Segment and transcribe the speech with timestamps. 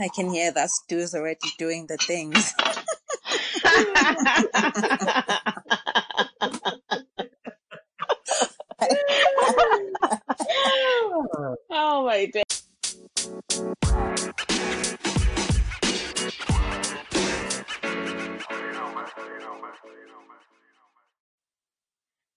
[0.00, 2.54] I can hear that Stu's already doing the things.
[11.70, 12.42] oh my day.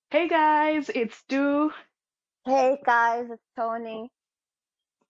[0.09, 1.71] Hey guys, it's Stu.
[2.45, 4.11] Hey guys, it's Tony.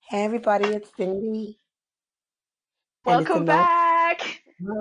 [0.08, 1.58] Hey everybody, it's Cindy.
[3.06, 4.44] Welcome back.
[4.60, 4.74] No,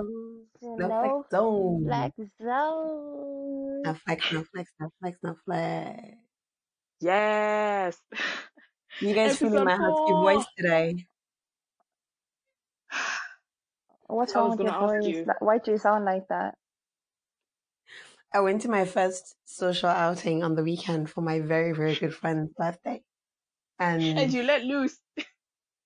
[0.61, 1.85] no no flex zone.
[1.85, 3.81] Black zone.
[3.83, 6.17] No flex, no flex, no flex, no flex.
[6.99, 7.97] Yes.
[8.99, 11.07] You guys feeling my husky voice today?
[14.07, 15.05] What's wrong with your voice?
[15.07, 15.25] You.
[15.39, 16.55] Why do you sound like that?
[18.33, 22.13] I went to my first social outing on the weekend for my very, very good
[22.13, 23.01] friend's birthday.
[23.79, 25.00] And, and you let loose.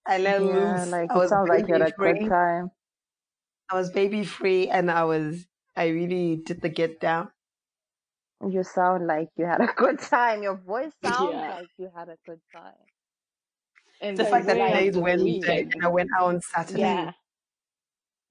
[0.08, 0.48] I let yeah,
[0.82, 0.92] loose.
[0.92, 2.72] Like I it sounds like you had a good time.
[3.70, 7.30] I was baby free and I was I really did the get down.
[8.48, 10.44] You sound like you had a good time.
[10.44, 11.56] Your voice sounds yeah.
[11.58, 12.74] like you had a good time.
[14.02, 16.82] And the fact that today is Wednesday and I went out on Saturday.
[16.82, 17.12] Yeah.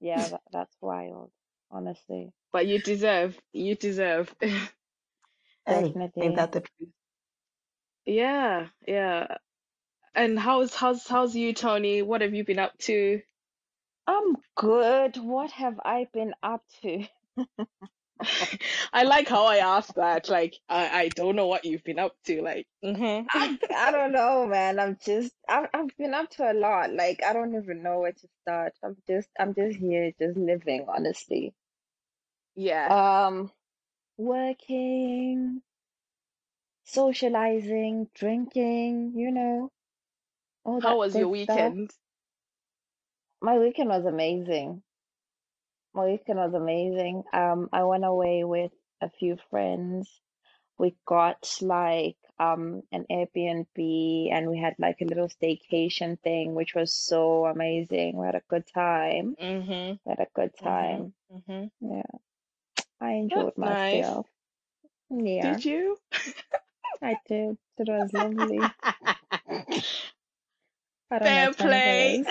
[0.00, 1.30] Yeah, that, that's wild,
[1.70, 2.30] honestly.
[2.52, 3.38] But you deserve.
[3.54, 4.34] You deserve.
[5.66, 6.22] Definitely.
[6.22, 6.90] Ain't that the truth?
[8.04, 9.38] Yeah, yeah.
[10.14, 12.02] And how's how's how's you, Tony?
[12.02, 13.20] What have you been up to?
[14.06, 15.16] I'm good.
[15.16, 17.04] What have I been up to?
[18.92, 20.28] I like how I asked that.
[20.28, 22.42] Like, I, I don't know what you've been up to.
[22.42, 23.26] Like, mm-hmm.
[23.32, 24.78] I, I don't know, man.
[24.78, 26.92] I'm just, I've, I've been up to a lot.
[26.92, 28.74] Like, I don't even know where to start.
[28.84, 31.54] I'm just, I'm just here, just living, honestly.
[32.54, 33.26] Yeah.
[33.26, 33.50] Um,
[34.16, 35.62] working,
[36.84, 39.70] socializing, drinking, you know.
[40.64, 41.90] All How was your weekend?
[41.90, 41.98] Stuff.
[43.40, 44.82] My weekend was amazing.
[45.94, 47.24] My weekend was amazing.
[47.32, 50.20] Um, I went away with a few friends.
[50.78, 56.74] We got like um an Airbnb and we had like a little staycation thing, which
[56.74, 58.16] was so amazing.
[58.16, 59.36] We had a good time.
[59.40, 59.96] Mm-hmm.
[60.04, 61.14] We had a good mm-hmm, time.
[61.32, 61.66] Mm-hmm.
[61.80, 62.18] Yeah.
[63.00, 64.18] I enjoyed That's nice.
[64.18, 64.26] myself.
[65.10, 65.98] Yeah, Did you?
[67.00, 67.58] I did.
[67.78, 68.74] It was lovely.
[71.14, 72.24] I don't Fair have time for play.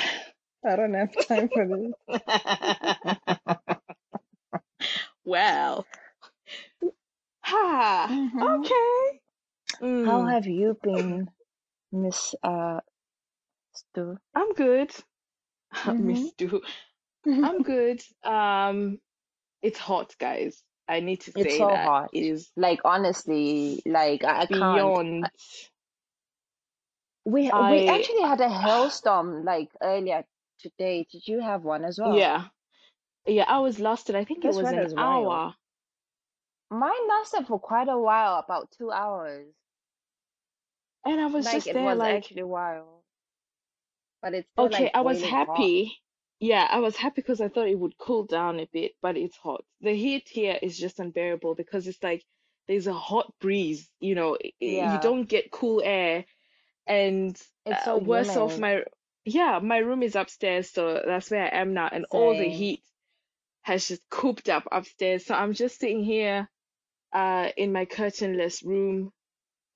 [0.66, 1.94] I don't have time for this.
[5.26, 5.86] well.
[7.42, 8.08] Ha.
[8.10, 8.42] Mhm.
[8.42, 9.20] Okay.
[10.02, 11.30] How Mm, have you been,
[11.92, 12.80] Miss uh
[13.74, 14.18] Stu?
[14.36, 14.92] I'm good.
[15.98, 16.22] Miss Mm-hmm.
[16.22, 16.62] Stu.
[17.42, 18.02] I'm good.
[18.24, 19.00] Um,
[19.62, 20.64] it's hot, guys.
[20.88, 22.10] I need to say It's so that hot.
[22.12, 24.50] it is Like honestly, like I, I can't.
[24.50, 25.30] beyond.
[27.26, 30.26] We I actually had a hailstorm like earlier
[30.60, 31.08] today.
[31.12, 32.20] Did you have one as well?
[32.20, 32.48] yeah
[33.28, 33.46] yeah.
[33.48, 34.16] I was lasted.
[34.16, 34.96] I think it was an wild.
[34.98, 35.56] hour.
[36.70, 39.54] Mine lasted for quite a while, about two hours.
[41.06, 43.04] And I was Like just it there, was like, actually wild,
[44.22, 45.70] but it's still okay, like I was boiling hot.
[45.70, 45.94] happy.
[46.40, 49.38] Yeah, I was happy because I thought it would cool down a bit, but it's
[49.38, 49.64] hot.
[49.82, 52.24] The heat here is just unbearable because it's like
[52.68, 56.26] there's a hot breeze, you know, i- you don't get cool air.
[56.86, 57.36] And
[57.66, 58.84] it's uh, so worse off, my,
[59.26, 62.82] yeah, my room is upstairs, so that's where I am now, and all the heat
[63.62, 65.26] has just cooped up upstairs.
[65.26, 66.50] So I'm just sitting here,
[67.14, 69.12] uh, in my curtainless room,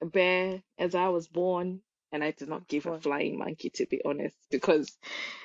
[0.01, 1.81] bare as I was born,
[2.11, 4.97] and I did not give a flying monkey, to be honest, because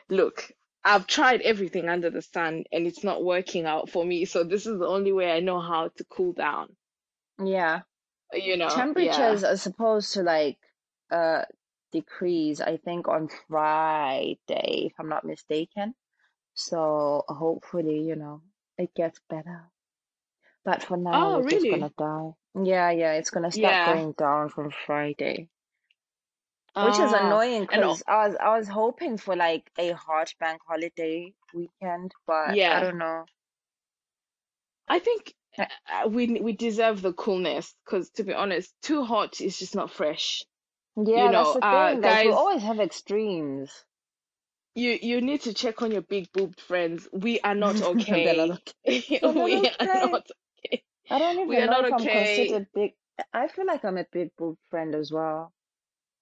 [0.08, 0.50] look,
[0.84, 4.24] I've tried everything under the sun and it's not working out for me.
[4.24, 6.74] So this is the only way I know how to cool down.
[7.42, 7.82] Yeah.
[8.32, 8.74] You know, yeah.
[8.74, 10.58] Temperatures are supposed to like
[11.12, 11.44] uh
[11.92, 15.94] decrease, I think, on Friday, if I'm not mistaken.
[16.54, 18.42] So hopefully, you know,
[18.78, 19.70] it gets better.
[20.64, 21.68] But for now, Oh, just really?
[21.68, 22.32] gonna die.
[22.54, 23.82] Yeah, yeah, it's gonna start Yeah.
[23.82, 25.50] going down from Friday,
[26.80, 30.60] which is Ah, annoying because I was I was hoping for like a hot bank
[30.66, 32.68] holiday weekend, but yeah.
[32.68, 33.28] I don't know.
[34.88, 39.40] I think Uh, uh, we we deserve the coolness because to be honest, too hot
[39.40, 40.44] is just not fresh.
[40.96, 42.00] You Yeah, that's the uh, thing.
[42.00, 43.84] Like we guys, always have extremes.
[44.74, 47.08] you you need to check on your big boobed friends.
[47.12, 47.80] We are not
[48.22, 48.60] They're not okay.
[48.86, 49.20] okay.
[49.22, 50.10] We are okay.
[50.10, 50.30] not
[50.64, 50.84] okay.
[51.10, 52.08] I don't We even are know not if I'm okay.
[52.08, 52.96] considered big.
[53.32, 55.52] I feel like I'm a big boob friend as well.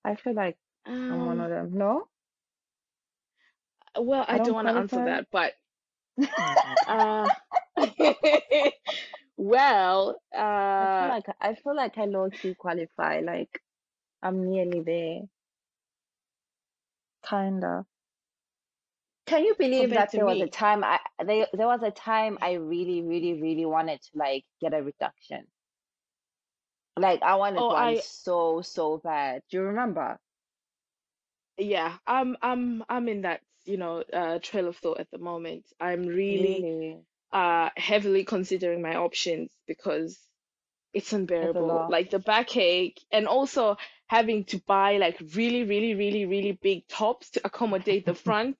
[0.04, 0.58] I feel like
[1.08, 1.72] I'm one Um, of them.
[1.74, 2.08] No,
[3.98, 5.54] well, I I don't want to answer that, but
[6.86, 7.30] uh,
[9.36, 10.20] well,
[10.78, 13.20] I feel uh, like I feel like I low key qualify.
[13.20, 13.60] Like
[14.22, 15.22] I'm nearly there,
[17.22, 17.86] kinda.
[19.24, 20.46] Can you believe compared that to there was a me.
[20.46, 24.74] time I they, there was a time I really, really, really wanted to like get
[24.74, 25.46] a reduction.
[26.96, 29.42] Like I wanted Oh, one I so, so bad.
[29.50, 30.20] Do you remember?
[31.58, 35.66] yeah, I'm I'm I'm in that, you know, uh trail of thought at the moment.
[35.80, 37.04] I'm really Really?
[37.32, 40.20] uh heavily considering my options because
[40.94, 41.60] it's It's a unbearable.
[41.60, 41.88] lot.
[41.88, 43.76] Like the backache and also
[44.10, 48.58] having to buy like really, really, really, really big tops to accommodate the front.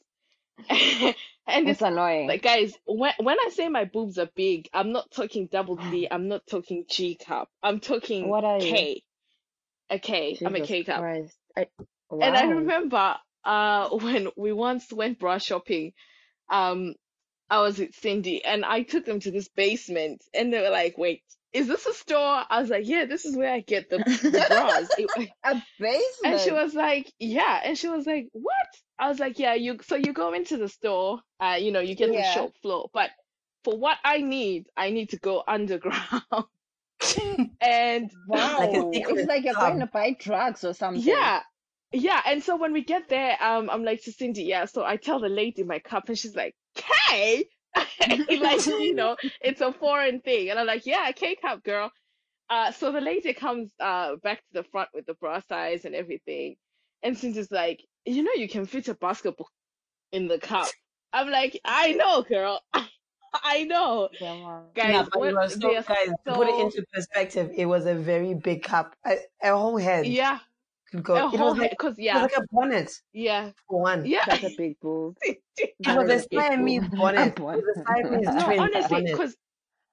[1.48, 2.28] And It's it's annoying.
[2.28, 6.06] like guys, when when I say my boobs are big, I'm not talking double D,
[6.10, 7.50] I'm not talking G cup.
[7.62, 8.66] I'm talking What are you?
[8.68, 9.02] K.
[9.90, 10.40] A K.
[10.44, 11.08] I'm a Jesus K cup.
[11.56, 11.66] I,
[12.20, 15.92] And I remember uh when we once went bra shopping,
[16.50, 16.94] um
[17.50, 20.96] I was with Cindy and I took them to this basement and they were like,
[20.98, 22.42] wait, is this a store?
[22.48, 24.88] I was like, yeah, this is where I get the, the bras.
[24.96, 25.62] It- A
[26.24, 27.60] and she was like, yeah.
[27.64, 28.54] And she was like, what?
[28.98, 31.94] I was like, yeah, you, so you go into the store, uh, you know, you
[31.94, 33.10] get the shop floor, but
[33.64, 36.22] for what I need, I need to go underground.
[37.62, 38.90] And Like a Wow.
[38.92, 41.02] secret It's like you're going to buy drugs or something.
[41.02, 41.40] yeah,
[41.92, 42.20] yeah.
[42.26, 44.64] And so when we get there, um, I'm like to Cindy, yeah.
[44.66, 47.44] So I tell the lady my cup, and she's like, K?
[48.40, 50.50] like, you know, it's a foreign thing.
[50.50, 51.90] And I'm like, yeah, K cup, girl.
[52.48, 55.94] Uh, so the lady comes uh back to the front with the bra size and
[55.94, 56.56] everything,
[57.02, 59.48] and Cindy's like, you know, you can fit a basketball
[60.12, 60.68] in the cup.
[61.12, 62.60] I'm like, I know, girl.
[63.32, 64.92] I know, Come guys.
[64.92, 65.86] Nah, but What was so, guys,
[66.26, 68.96] to put it into perspective, it was a very big cup.
[69.06, 70.40] A, a whole head yeah,
[70.90, 71.26] could go.
[71.26, 71.76] a It was like head.
[71.78, 74.04] Cause it was yeah, like a bonnet yeah, for one.
[74.06, 74.24] yeah.
[74.26, 75.16] That's a big boob.
[75.58, 76.90] It That was is a a Siamese boob.
[76.96, 77.34] Bonnet.
[77.36, 77.64] It bonnet.
[77.64, 79.12] was a Siamese No, twin honestly, bonnet.
[79.12, 79.36] because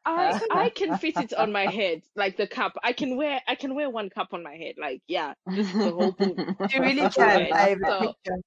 [0.06, 2.78] I I can fit it on my head, like the cup.
[2.84, 4.76] I can wear I can wear one cup on my head.
[4.78, 6.40] Like, yeah, this is the whole boob
[6.70, 7.48] You really to can.
[7.52, 8.38] I have a So picture.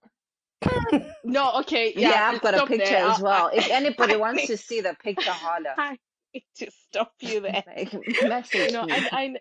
[1.24, 3.04] no, okay, Yeah, yeah, I've got a picture there.
[3.06, 3.50] as I, well.
[3.52, 5.74] If anybody I wants need, to see the picture, holler.
[5.76, 5.98] I
[6.34, 7.64] need to stop you there.
[7.66, 8.90] Like, message know, me.
[8.90, 9.36] I I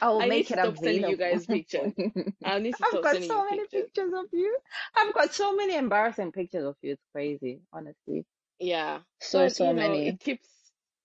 [0.00, 1.92] I will I need make to it stop sending you guys pictures.
[2.44, 3.84] I need to I've stop got sending you so many pictures.
[3.84, 4.58] pictures of you.
[4.96, 6.92] I've got so many embarrassing pictures of you.
[6.92, 8.24] It's crazy, honestly.
[8.58, 10.08] Yeah, So, but so you know, many.
[10.08, 10.48] it keeps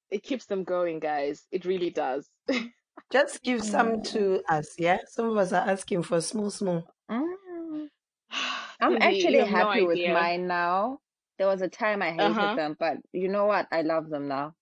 [0.09, 1.47] it keeps them going, guys.
[1.51, 2.29] It really does.
[3.11, 4.03] Just give some Mm.
[4.11, 4.97] to us, yeah?
[5.07, 6.87] Some of us are asking for small, small.
[7.09, 7.89] Mm.
[8.81, 10.99] I'm actually you have no happy with mine now.
[11.37, 12.55] There was a time I hated Uh-huh.
[12.55, 13.67] them, but you know what?
[13.71, 14.55] I love them now.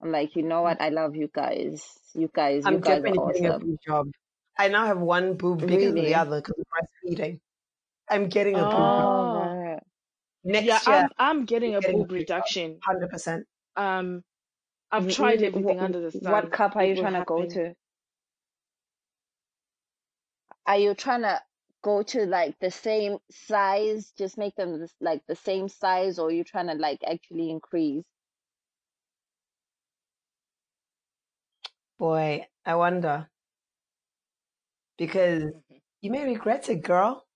[0.00, 0.80] I'm like, you know what?
[0.80, 1.98] I love you guys.
[2.14, 4.08] You guys, you I'm guys are definitely getting a boob job.
[4.58, 7.40] I now have one boob bigger than the other because of breastfeeding.
[8.10, 9.08] I'm getting a boob job.
[9.22, 9.82] Oh, Oh, right.
[10.56, 12.82] yeah, Next year, I'm I'm getting I'm a getting a boob boob reduction.
[12.86, 13.46] 100%.
[13.76, 14.22] Um,
[14.90, 16.24] I've R- tried everything What, under the sun.
[16.30, 17.74] what cup are you will trying to go to?
[20.66, 21.42] Are you trying to
[21.82, 26.44] go to like the same size, just make them like the same size, or you
[26.44, 28.04] trying to like actually increase?
[31.98, 33.28] Boy, I wonder.
[34.98, 35.44] Because
[36.00, 37.26] you may regret it, girl.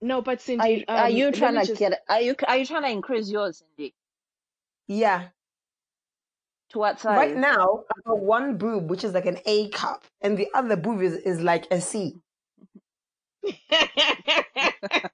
[0.00, 2.34] No, but Are Cindy, are um, you let trying me to just get, are you,
[2.46, 3.94] are you trying to increase yours, Cindy?
[4.88, 5.30] Yeah.
[6.70, 7.36] To what Right size?
[7.36, 11.02] now, I've got one boob, which is like an A cup, and the other boob
[11.02, 12.20] is, is like a C.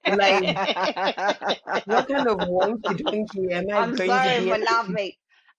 [0.07, 0.43] Like,
[1.85, 4.49] what kind of wonky donkey am I I'm going sorry to be?
[4.49, 5.12] for laughing.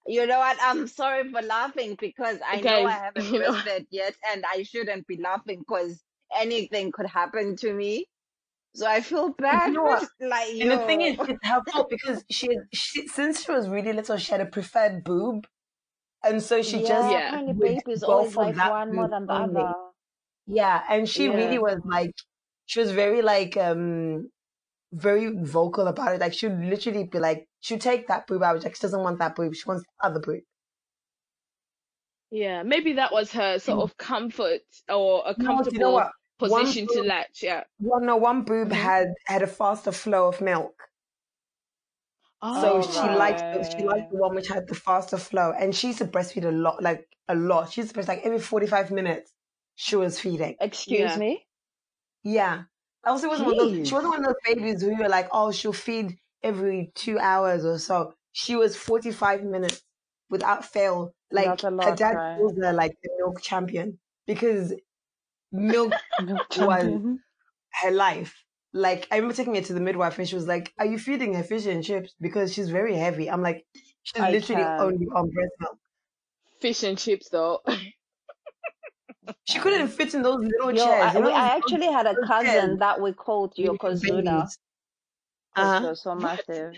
[0.06, 0.58] You know what?
[0.62, 4.46] I'm sorry for laughing because I know I Guys, haven't you know, breastfed yet and
[4.46, 6.04] I shouldn't be laughing because
[6.36, 8.08] anything could happen to me.
[8.76, 10.04] So I feel bad you know what?
[10.20, 11.28] like And the thing is, yo.
[11.28, 15.48] it's helpful because she, she, since she was really little, she had a preferred boob,
[16.24, 19.74] and so she just Yeah, yeah, apparently babies always like one more than the only.
[19.74, 19.92] other.
[20.48, 22.14] Yeah, and she really was like,
[22.66, 24.32] she was very like, um,
[24.94, 26.22] very vocal about it.
[26.22, 28.64] Like she'd literally be like, she'd take that boob out.
[28.64, 29.56] Like she doesn't want that boob.
[29.56, 30.44] She wants the other boob.
[32.32, 32.64] yeah.
[32.64, 36.12] Maybe that was her sort And of comfort or a no, you know comfortable what?
[36.42, 37.44] One position to latch.
[37.44, 37.66] Yeah.
[37.80, 40.76] well, no, one boob hmm had had a faster flow of milk.
[42.52, 45.76] So Oh, she liked the, she liked the one which had the faster flow, and
[45.76, 47.72] she used to breastfeed a lot, like a lot.
[47.72, 49.34] She used to breastfeed like every forty five minutes.
[49.76, 50.58] She was feeding.
[50.60, 51.16] Excuse Yeah.
[51.16, 51.48] me?
[52.24, 52.66] Yeah.
[53.06, 53.88] Also, wasn't one of those.
[53.88, 57.66] She wasn't one of those babies who were like, oh, she'll feed every two hours
[57.66, 58.14] or so.
[58.32, 59.84] She was forty five minutes
[60.30, 61.14] without fail.
[61.32, 62.36] Like a her lot, dad right?
[62.36, 64.74] calls her like the milk champion because
[65.52, 67.24] milk Milk was champion.
[67.82, 68.46] her life.
[68.74, 71.34] Like I remember taking her to the midwife and she was like, "Are you feeding
[71.36, 73.66] her fish and chips because she's very heavy?" I'm like,
[74.04, 74.78] "She's I literally can.
[74.80, 75.80] only on breast milk.
[76.60, 77.62] Fish and chips, though.
[79.46, 81.16] She couldn't fit in those little Yo, chairs.
[81.16, 84.48] I, we, I actually had a those chairs cousin that we called Yokozuna.
[85.56, 85.80] Uh-huh.
[85.80, 86.76] she was so massive.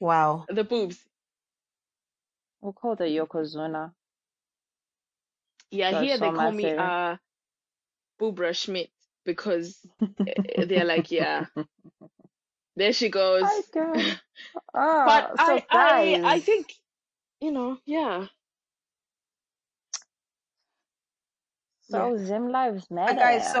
[0.00, 0.46] Wow.
[0.48, 1.06] The boobs.
[2.60, 3.94] We called her Yokozuna.
[5.70, 6.78] Yeah, She was here they so call me massive.
[6.78, 7.16] uh
[8.20, 8.90] Boobra Schmidt
[9.24, 9.86] because
[10.26, 11.46] eh, they're like, yeah,
[12.76, 13.42] there she goes.
[13.42, 13.94] Hi, girl.
[14.74, 16.72] But Oh, so I I I think,
[17.40, 18.26] you know, yeah.
[21.90, 23.60] So Zim Lives But guys, Matter.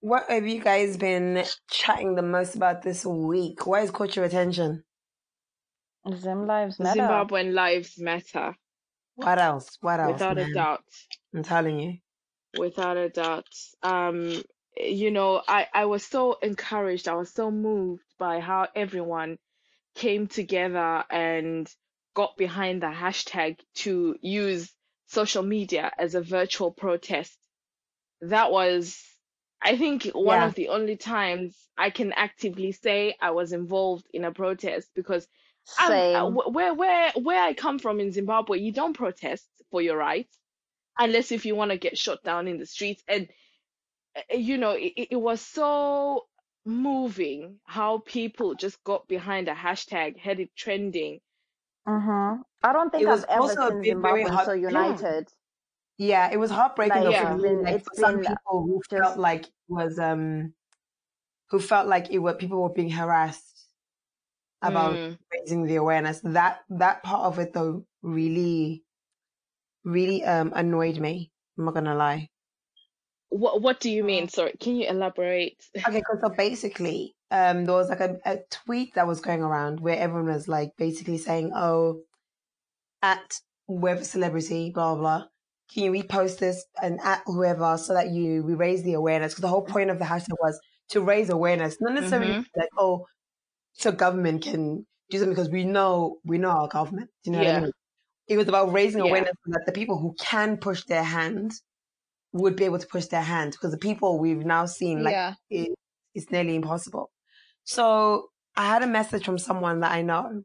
[0.00, 3.66] what have you guys been chatting the most about this week?
[3.66, 4.84] What has caught your attention?
[6.14, 7.00] Zim Lives Matter.
[7.00, 8.54] Zimbabwean lives matter
[9.16, 9.76] What else?
[9.80, 10.84] What else, without a doubt.
[11.34, 11.98] I'm telling you.
[12.58, 13.48] without a doubt.
[13.82, 14.42] Um,
[14.76, 19.36] you know, I, I was so encouraged, I was so moved by how everyone
[19.94, 21.68] came together and
[22.14, 24.72] got behind the hashtag to use
[25.08, 27.36] social media as a virtual protest.
[28.22, 29.02] That was,
[29.62, 30.44] I think, one Yeah.
[30.44, 35.26] of the only times I can actively say I was involved in a protest because
[35.78, 36.30] um, uh, Same.
[36.30, 40.38] wh- where where where I come from in Zimbabwe, you don't protest for your rights
[40.98, 43.02] unless if you want to get shot down in the streets.
[43.08, 43.28] And
[44.16, 46.26] uh, you know, it, it it was so
[46.64, 51.20] moving how people just got behind a hashtag, had it trending.
[51.86, 52.42] Mm-hmm.
[52.62, 54.44] I don't think It I've ever also a seen bit very Zimbabweans hot.
[54.44, 55.32] so united.
[56.00, 57.28] Yeah, it was heartbreaking Like Yeah.
[57.28, 60.54] for it's me, been, like for some people who just felt like it was um
[61.50, 63.68] who felt like it were people were being harassed
[64.62, 65.18] about Mm.
[65.32, 66.20] raising the awareness.
[66.22, 68.84] That that part of it though really
[69.84, 71.32] really um annoyed me.
[71.58, 72.30] I'm not gonna lie.
[73.30, 74.28] What what do you mean?
[74.28, 75.70] Sorry, can you elaborate?
[75.86, 79.96] Okay, so basically, um, there was like a, a tweet that was going around where
[79.98, 82.02] everyone was like basically saying, "Oh,
[83.02, 85.28] at whoever celebrity, blah blah, blah
[85.72, 89.42] can you repost this and at whoever so that you we raise the awareness?" Because
[89.42, 90.60] the whole point of the hashtag was
[90.90, 92.46] to raise awareness, not necessarily Mhm.
[92.56, 93.06] like oh,
[93.74, 97.10] so government can do something because we know we know our government.
[97.24, 97.72] Do you know what I mean?
[98.28, 101.52] It was about raising yeah, awareness that the people who can push their hand
[102.32, 105.34] would be able to push their hand because the people we've now seen like yeah.
[105.50, 105.70] it,
[106.14, 107.10] it's nearly impossible.
[107.64, 110.42] So I had a message from someone that I know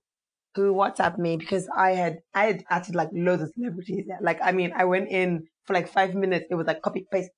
[0.55, 4.05] who WhatsApped me because I had I had added like loads of celebrities.
[4.21, 6.45] Like I mean, I went in for like five minutes.
[6.49, 7.31] It was like copy paste,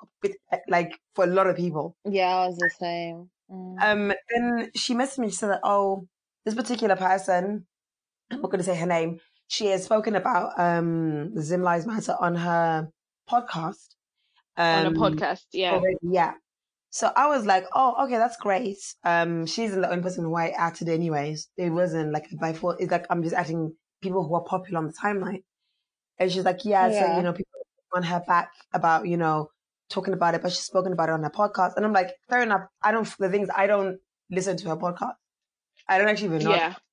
[0.00, 1.96] copy paste, like for a lot of people.
[2.08, 3.30] Yeah, I was the same.
[3.50, 3.82] Mm.
[3.82, 5.28] Um, then she messaged me.
[5.28, 6.06] She said that oh,
[6.44, 7.66] this particular person,
[8.30, 9.20] I'm not going to say her name.
[9.48, 12.88] She has spoken about um Zim Lives Matter on her
[13.30, 13.94] podcast.
[14.56, 15.44] on a Um, podcast.
[15.52, 16.32] Yeah, already, yeah.
[16.94, 18.76] So I was like, oh, okay, that's great.
[19.02, 21.48] Um, she isn't the only person who I acted anyways.
[21.56, 22.76] It wasn't like by fault.
[22.78, 25.42] It's like I'm just acting people who are popular on the timeline.
[26.20, 27.50] And she's like, yeah, so, you know, people
[27.92, 29.48] on her back about, you know,
[29.90, 31.72] talking about it, but she's spoken about it on her podcast.
[31.74, 32.62] And I'm like, fair enough.
[32.80, 33.98] I don't, the things, I don't
[34.30, 35.14] listen to her podcast.
[35.88, 36.50] I don't actually even know.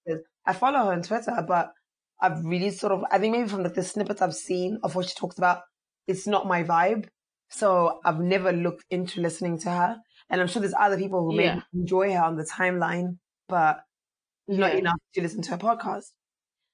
[0.08, 0.16] yeah,
[0.48, 1.74] I follow her on Twitter, but
[2.20, 5.08] I've really sort of, I think maybe from like the snippets I've seen of what
[5.08, 5.62] she talks about,
[6.08, 7.06] it's not my vibe.
[7.52, 9.98] So I've never looked into listening to her.
[10.30, 13.18] And I'm sure there's other people who yeah, maybe enjoy her on the timeline,
[13.50, 13.84] but
[14.48, 16.12] not yeah, enough to listen to her podcast.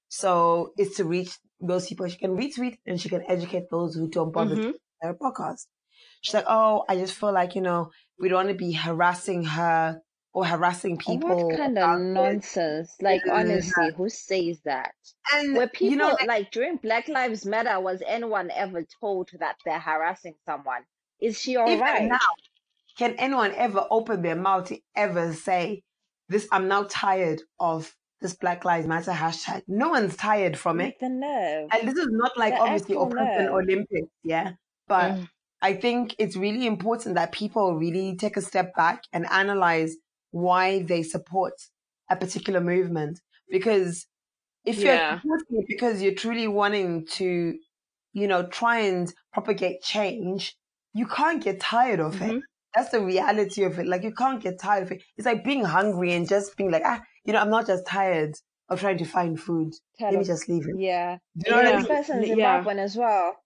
[0.09, 2.07] So it's to reach those people.
[2.07, 5.13] She can retweet and she can educate those who don't bother to hmm to her
[5.15, 5.65] podcast.
[6.21, 9.43] She's like, oh, I just feel like, you know, we don't want to be harassing
[9.45, 10.01] her
[10.33, 11.47] or harassing people.
[11.47, 12.95] What kind of nonsense?
[13.01, 13.35] Like, Yeah.
[13.35, 14.93] honestly, who says that?
[15.33, 19.55] And, you people know, like, like during Black Lives Matter, was anyone ever told that
[19.65, 20.83] they're harassing someone?
[21.19, 22.03] Is she all even right?
[22.07, 22.17] now,
[22.97, 25.83] can anyone ever open their mouth to ever say,
[26.29, 29.63] this, I'm now tired of this Black Lives Matter hashtag?
[29.67, 30.99] No one's tired from it.
[30.99, 33.19] The nerve, And this is not like the obviously Open.
[33.49, 34.53] Olympics, yeah.
[34.87, 35.29] But Mm.
[35.61, 39.95] I think it's really important that people really take a step back and analyze
[40.31, 41.53] why they support
[42.09, 43.21] a particular movement.
[43.49, 44.07] Because
[44.65, 47.57] if you're yeah, supporting it because you're truly wanting to,
[48.13, 50.57] you know, try and propagate change,
[50.93, 52.35] you can't get tired of it.
[52.35, 52.39] hmm
[52.75, 53.87] That's the reality of it.
[53.87, 55.03] Like you can't get tired of it.
[55.17, 58.35] It's like being hungry and just being like, ah, you know, I'm not just tired
[58.69, 59.73] of trying to find food.
[59.99, 60.77] Kind Let me just leave it.
[60.77, 61.17] yeah.
[61.37, 61.87] Do you know what I yeah, This mean?
[61.87, 62.65] person's yeah.
[62.79, 63.43] As well.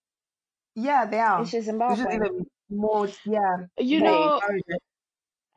[0.75, 1.43] Yeah, they are.
[1.43, 2.13] Is she Which is Zimbabwean?
[2.13, 4.79] even more, yeah, You Like, know, encouraging.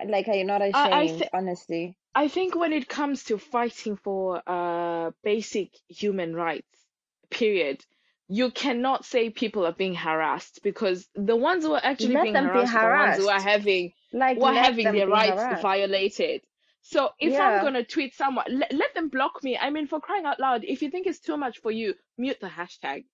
[0.07, 1.29] Like, are you not I I ashamed?
[1.33, 6.87] Honestly, I think when it comes to fighting for uh, basic human rights,
[7.31, 7.85] period,
[8.29, 12.35] you cannot say people are being harassed because the ones who are actually let being
[12.35, 15.47] them be harassed are the ones who are having Like, who are having their rights
[15.47, 15.61] harassed.
[15.61, 16.43] violated.
[16.83, 19.57] So if I'm gonna tweet someone, let, let them block me.
[19.57, 22.41] I mean, for crying out loud, if you think it's too much for you, mute
[22.41, 23.07] the hashtag.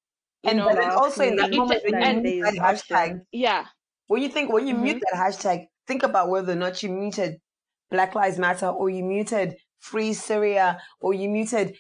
[0.42, 3.20] You And know, but then also in that moment when you and mute that hashtag,
[3.32, 3.66] yeah,
[4.08, 6.88] when you think when you hmm mute that hashtag, think about whether or not you
[7.02, 7.32] muted
[7.90, 9.49] Black Lives Matter or you muted
[9.80, 10.66] Free Syria
[11.00, 11.76] or you muted,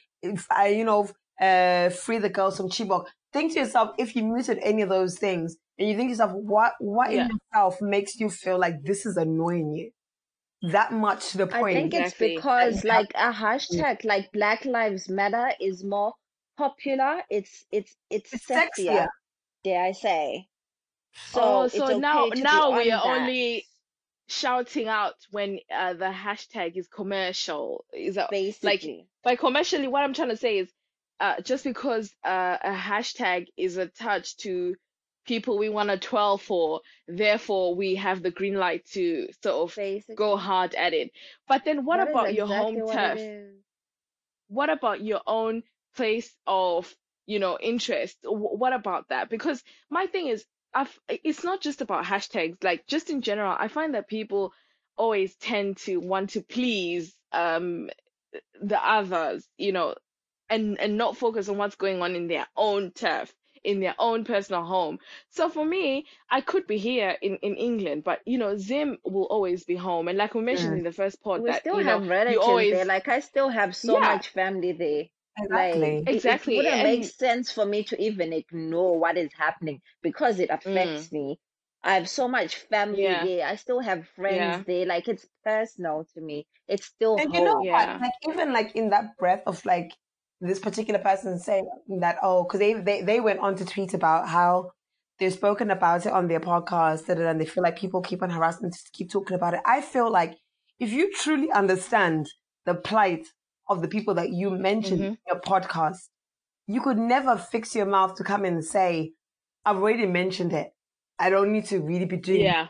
[0.58, 1.08] uh, you know,
[1.40, 3.04] uh, Free the Girls from Chibok.
[3.32, 6.32] Think to yourself, if you muted any of those things and you think to yourself,
[6.34, 7.26] what, what Yeah.
[7.26, 9.90] in yourself makes you feel like this is annoying you?
[10.62, 11.76] That much to the point.
[11.76, 12.36] I think it's Exactly.
[12.36, 16.12] because like a hashtag like Black Lives Matter is more
[16.58, 17.22] popular.
[17.30, 19.08] It's it's it's It's sexier, sexier.
[19.64, 20.48] dare I say.
[21.14, 23.66] So oh, so okay now now we are that, only
[24.30, 27.84] shouting out when uh, the hashtag is commercial.
[27.92, 29.06] Is that basically.
[29.24, 29.88] by commercially?
[29.88, 30.70] What I'm trying to say is,
[31.18, 34.76] uh, just because uh, a hashtag is attached to
[35.26, 39.76] people we want to twirl for, therefore we have the green light to sort of
[39.76, 40.14] Basically.
[40.14, 41.10] go hard at it.
[41.48, 43.20] But then what That is about your home what turf?
[44.48, 45.62] what about your own
[45.96, 46.92] place of
[47.26, 52.04] you know interest what about that because my thing is I've, it's not just about
[52.04, 54.52] hashtags like just in general i find that people
[54.96, 57.90] always tend to want to please um
[58.62, 59.94] the others you know
[60.48, 63.32] and and not focus on what's going on in their own turf
[63.64, 64.98] in their own personal home
[65.30, 69.24] so for me i could be here in in england but you know zim will
[69.26, 70.78] always be home and like we mentioned Mm.
[70.78, 72.84] in the first part, We that still you know have relatives always- there.
[72.86, 74.14] Like I still have so Yeah.
[74.14, 75.04] much family there.
[75.38, 75.98] Exactly.
[75.98, 79.30] Like it- Exactly, it, wouldn't make and- sense for me to even ignore what is
[79.36, 81.38] happening because it affects me.
[81.82, 83.10] I have so much family Mm.
[83.10, 83.24] Yeah.
[83.24, 83.46] there.
[83.46, 84.62] I still have friends Yeah.
[84.66, 84.86] there.
[84.86, 86.46] Like it's personal to me.
[86.68, 87.92] It's still And you know Yeah.
[87.94, 88.00] what?
[88.02, 89.90] Like even like in that breath of like
[90.42, 91.66] this particular person saying
[92.00, 94.70] that oh, because they, they they went on to tweet about how
[95.18, 98.00] they've spoken about it on their podcast da, da, da, and they feel like people
[98.02, 99.60] keep on harassing them to keep talking about it.
[99.66, 100.34] I feel like
[100.78, 102.26] if you truly understand
[102.66, 103.26] the plight
[103.70, 105.18] of the people that you mentioned Mhm.
[105.28, 106.10] in your podcast,
[106.66, 109.14] you could never fix your mouth to come and say,
[109.66, 110.74] "I've already mentioned it.
[111.18, 112.68] I don't need to really be doing." yeah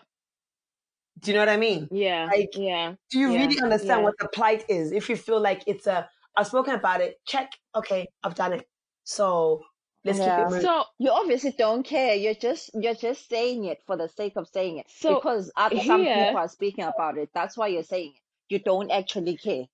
[1.19, 1.91] Do you know what I mean?
[1.91, 4.05] yeah Like, yeah Do you Yeah, really understand yeah.
[4.05, 4.93] what the plight is?
[4.93, 8.69] If you feel like it's a, I've spoken about it, check, okay, I've done it.
[9.05, 9.65] So
[10.05, 10.25] let's Yeah.
[10.25, 10.63] keep it moving.
[10.63, 12.15] so You obviously don't care.
[12.15, 15.81] You're just you're just saying it for the sake of saying it So, because other
[15.81, 17.31] some people are speaking about it.
[17.35, 18.23] That's why you're saying it.
[18.51, 19.67] You don't actually care.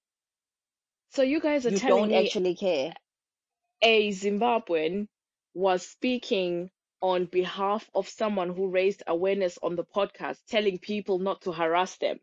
[1.10, 2.94] So you guys are You telling don't me actually care.
[3.82, 5.08] a Zimbabwean
[5.54, 11.42] was speaking on behalf of someone who raised awareness on the podcast, telling people not
[11.42, 12.18] to harass them.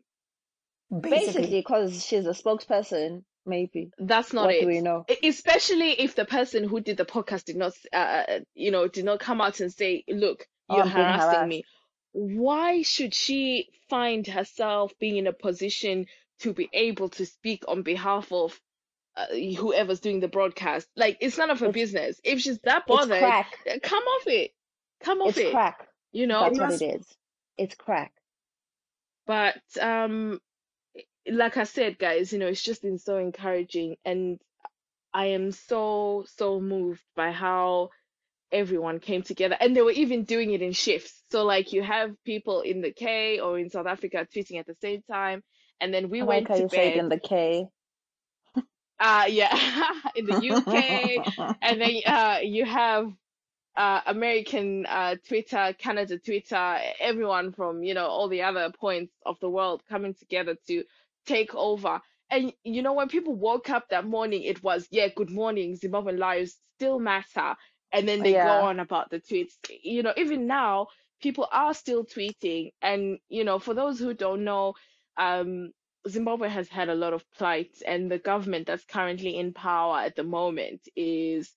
[0.90, 3.90] Basically, because she's a spokesperson, maybe.
[3.98, 4.60] That's not what it.
[4.60, 5.06] do we know?
[5.10, 8.86] E- Especially if the person who did the podcast did not, uh, uh, you know,
[8.88, 11.48] did not come out and say, "Look, Oh, you're I'm being harassing harassed.
[11.48, 11.64] me."
[12.12, 16.06] Why should she find herself being in a position
[16.40, 18.60] to be able to speak on behalf of
[19.16, 19.26] uh,
[19.58, 20.88] whoever's doing the broadcast?
[20.96, 22.20] Like, it's none of her It's- business.
[22.24, 23.52] If she's that bothered, crack.
[23.70, 24.50] uh, come off it.
[25.02, 25.52] Come off It's it.
[25.52, 25.88] crack.
[26.12, 26.40] You know.
[26.40, 27.06] That's You what it is.
[27.58, 28.12] It's crack.
[29.26, 30.40] but um
[31.30, 34.38] like i said guys you know it's just been so encouraging and
[35.14, 37.88] i am so so moved by how
[38.52, 42.10] everyone came together and they were even doing it in shifts so like you have
[42.24, 45.42] people in the k or in south africa tweeting at the same time
[45.80, 47.66] and then we I went like to you say it bed in the K.
[49.00, 49.54] uh yeah
[50.14, 50.74] in the uk
[51.62, 53.12] and then uh, you have
[53.76, 59.38] uh, American uh, Twitter, Canada Twitter, everyone from you know all the other points of
[59.40, 60.84] the world coming together to
[61.26, 62.00] take over.
[62.30, 66.18] And you know when people woke up that morning, it was yeah, good morning, Zimbabwean
[66.18, 67.56] lives still matter,
[67.92, 68.36] and then they Yeah.
[68.36, 69.54] go on about the tweets.
[69.82, 70.88] You know, even now
[71.22, 74.74] people are still tweeting, and you know for those who don't know,
[75.16, 75.72] um,
[76.08, 80.16] Zimbabwe has had a lot of plight, and the government that's currently in power at
[80.16, 81.50] the moment is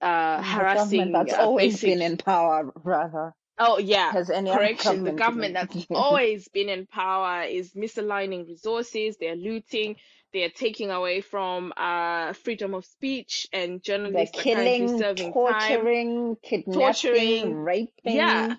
[0.00, 0.98] uh, The harassing.
[0.98, 3.34] government that's uh, always basic- been in power, rather.
[3.62, 5.04] Oh yeah, Has any correction.
[5.04, 9.18] The government that's always been in power is misaligning resources.
[9.20, 9.96] They're looting.
[10.32, 14.32] They're taking away from uh, freedom of speech, and journalists.
[14.34, 15.32] They're journalists are currently killing, serving time.
[15.32, 18.14] torturing, kidnapping, Torturing, raping.
[18.16, 18.54] Yeah,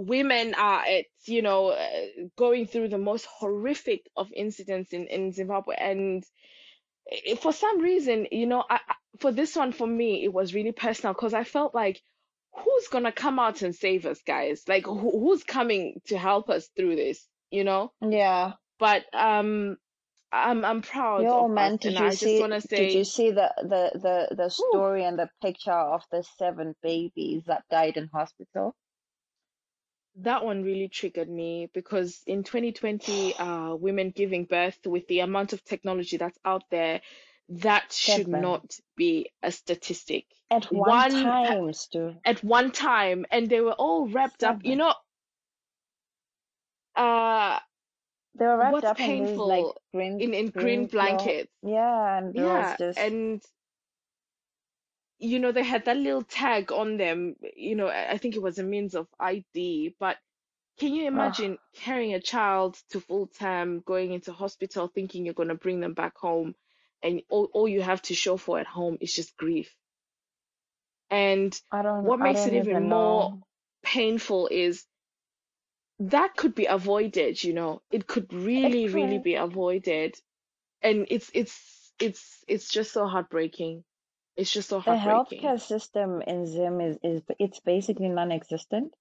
[0.00, 5.32] women are at you know uh, going through the most horrific of incidents in in
[5.32, 6.24] Zimbabwe, and
[7.40, 8.80] for some reason, you know, I,
[9.18, 12.00] for this one for me, it was really personal because I felt like,
[12.52, 14.62] who's gonna come out and save us, guys?
[14.68, 17.26] Like, who, who's coming to help us through this?
[17.50, 18.52] You know, Yeah.
[18.78, 19.76] but um,
[20.32, 23.90] I'm I'm proud Yo, of man, did you see wanna did you see the, the,
[23.98, 28.74] the, the story and the picture of the seven babies that died in hospital?
[30.16, 35.52] That one really triggered me because in 2020, uh, women giving birth with the amount
[35.52, 37.00] of technology that's out there,
[37.48, 38.40] that should Seven.
[38.40, 40.26] not be a statistic.
[40.50, 42.16] At one, One- time, Stu.
[42.24, 44.94] At one time, and they were all wrapped up, you know,
[46.96, 47.58] uh,
[48.34, 51.52] They were wrapped up in these like green in in green green blankets.
[51.62, 53.42] Yeah, and Yeah, just and
[55.20, 57.36] you know they had that little tag on them.
[57.56, 60.18] You know, I I think it was a means of ID, but
[60.78, 65.50] can you imagine carrying a child to full term, going into hospital, thinking you're going
[65.50, 66.56] to bring them back home,
[67.02, 69.74] and all, all you have to show for at home is just grief.
[71.10, 73.46] And I don't what I makes it don't even even more know.
[73.82, 74.86] painful is
[76.00, 77.82] that could be avoided, you know.
[77.90, 79.20] It could It really, really could.
[79.20, 80.16] be avoided.
[80.82, 83.84] And it's it's it's it's just so heartbreaking.
[84.40, 88.96] It's just so The healthcare system in Zim is is it's basically non-existent.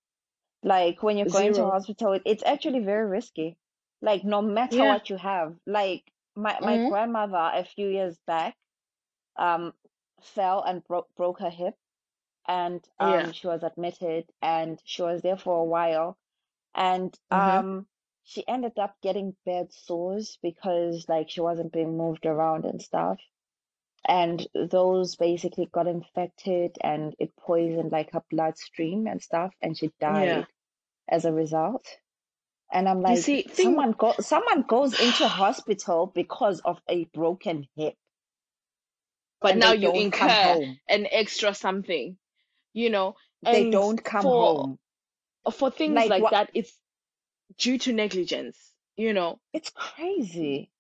[0.64, 1.66] Like when you're going to Zero.
[1.66, 3.58] hospital, it's actually very risky.
[4.02, 4.86] Like no matter Yeah.
[4.86, 5.60] what you have.
[5.66, 8.58] Like my my hmm grandmother a few years back
[9.38, 9.74] um
[10.22, 11.76] fell and broke broke her hip
[12.48, 13.30] and Yeah.
[13.30, 16.18] um she was admitted and she was there for a while
[16.76, 17.88] and hmm um
[18.24, 23.20] she ended up getting bad sores because like she wasn't being moved around and stuff
[24.08, 29.92] and those basically got infected and it poisoned like her bloodstream and stuff and she
[30.08, 30.46] Yeah.
[30.46, 30.48] died
[31.10, 31.88] as a result.
[32.72, 37.96] And I'm like see, someone go someone goes into hospital because of a broken hip.
[39.42, 40.60] But now you incur
[40.90, 42.18] an extra something,
[42.74, 44.80] you know, they don't come for home.
[45.54, 46.78] for things like like what that, it's
[47.58, 49.40] due to negligence, you know.
[49.54, 50.72] it's crazy.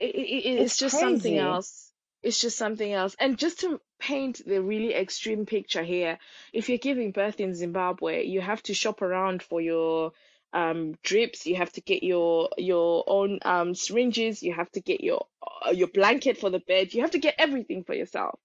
[0.00, 1.87] It, it, it- it's it's just something else.
[2.28, 3.16] It's just something else.
[3.18, 6.18] And just to paint the really extreme picture here,
[6.52, 10.12] if you're giving birth in Zimbabwe, you have to shop around for your
[10.52, 15.00] um drips, you have to get your your own um syringes, you have to get
[15.02, 15.26] your
[15.66, 18.38] uh, your blanket for the bed, you have to get everything for yourself.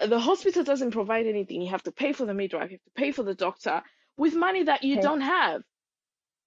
[0.00, 1.62] The hospital doesn't provide anything.
[1.62, 3.82] You have to pay for the midwife, you have to pay for the doctor
[4.16, 5.00] with money that you Okay.
[5.00, 5.62] don't have,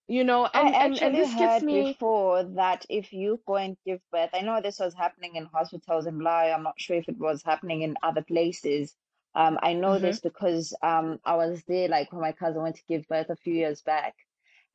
[0.10, 3.42] you know, I and and and actually this gets heard me, before that if you
[3.48, 6.54] go and give birth, I know this was happening in hospitals in Malawi.
[6.54, 8.96] I'm not sure if it was happening in other places.
[9.36, 12.78] Um, I know hmm this because um, I was there like when my cousin went
[12.78, 14.16] to give birth a few years back.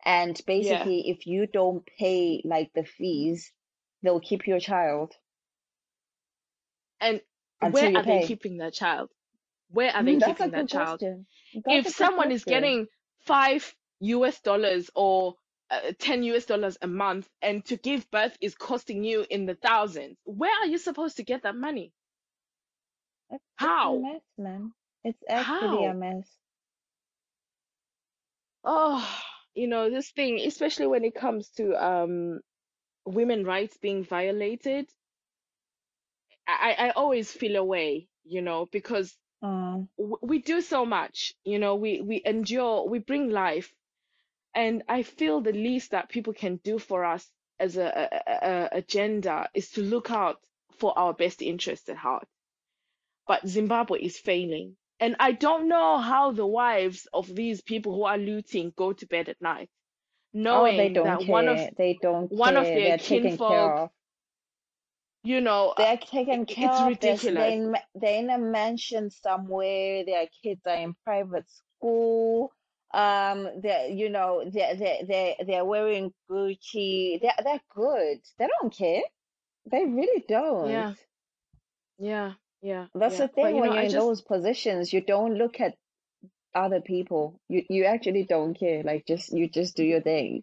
[0.05, 0.89] And yeah.
[0.89, 3.53] basically, if you don't pay like the fees,
[4.03, 5.15] they'll keep your child
[7.01, 7.21] And
[7.61, 9.11] where are they keeping that child?
[9.69, 11.03] Where are they Mm, keeping that good child?
[11.67, 12.89] If someone is getting
[13.21, 15.37] five US dollars or
[15.71, 19.55] uh, 10 US dollars a month and to give birth is costing you in the
[19.57, 21.93] thousands, where are you supposed to get that money?
[23.31, 24.73] It's, it's a mess, man.
[25.05, 26.39] It's actually a mess.
[28.65, 32.41] Oh, you know, this thing, especially when it comes to um
[33.07, 34.93] women rights being violated,
[36.47, 41.59] I, I always feel away, you know, because Mm, w- we do so much, you
[41.59, 43.75] know, we we endure, we bring life,
[44.55, 47.29] and I feel the least that people can do for us
[47.61, 50.39] as a, a, a, a gender is to look out
[50.79, 52.27] for our best interests at heart.
[53.29, 58.05] But Zimbabwe is failing, and I don't know how the wives of these people who
[58.05, 59.71] are looting go to bed at night,
[60.51, 61.71] Oh, they don't that one of care.
[61.77, 62.75] They don't one of care.
[62.75, 63.91] their They're kinfolk, of.
[65.25, 67.01] you know, They're taken care it's of.
[67.01, 67.53] They're, they're ridiculous.
[67.53, 70.05] in, they're in a mansion somewhere.
[70.07, 72.53] Their kids are in private school.
[72.95, 77.21] Um, they're, you know, they're, they're, they're, they're wearing Gucci.
[77.21, 78.19] They're, they're good.
[78.39, 79.03] They don't care.
[79.71, 80.71] They really don't.
[80.71, 80.95] Yeah,
[81.99, 83.27] yeah, yeah, That's yeah.
[83.27, 85.61] the But thing you when know, you're I in just those positions, you don't look
[85.61, 85.77] at
[86.55, 87.41] other people.
[87.49, 88.83] You, you actually don't care.
[88.83, 90.43] Like, just, you just do your thing.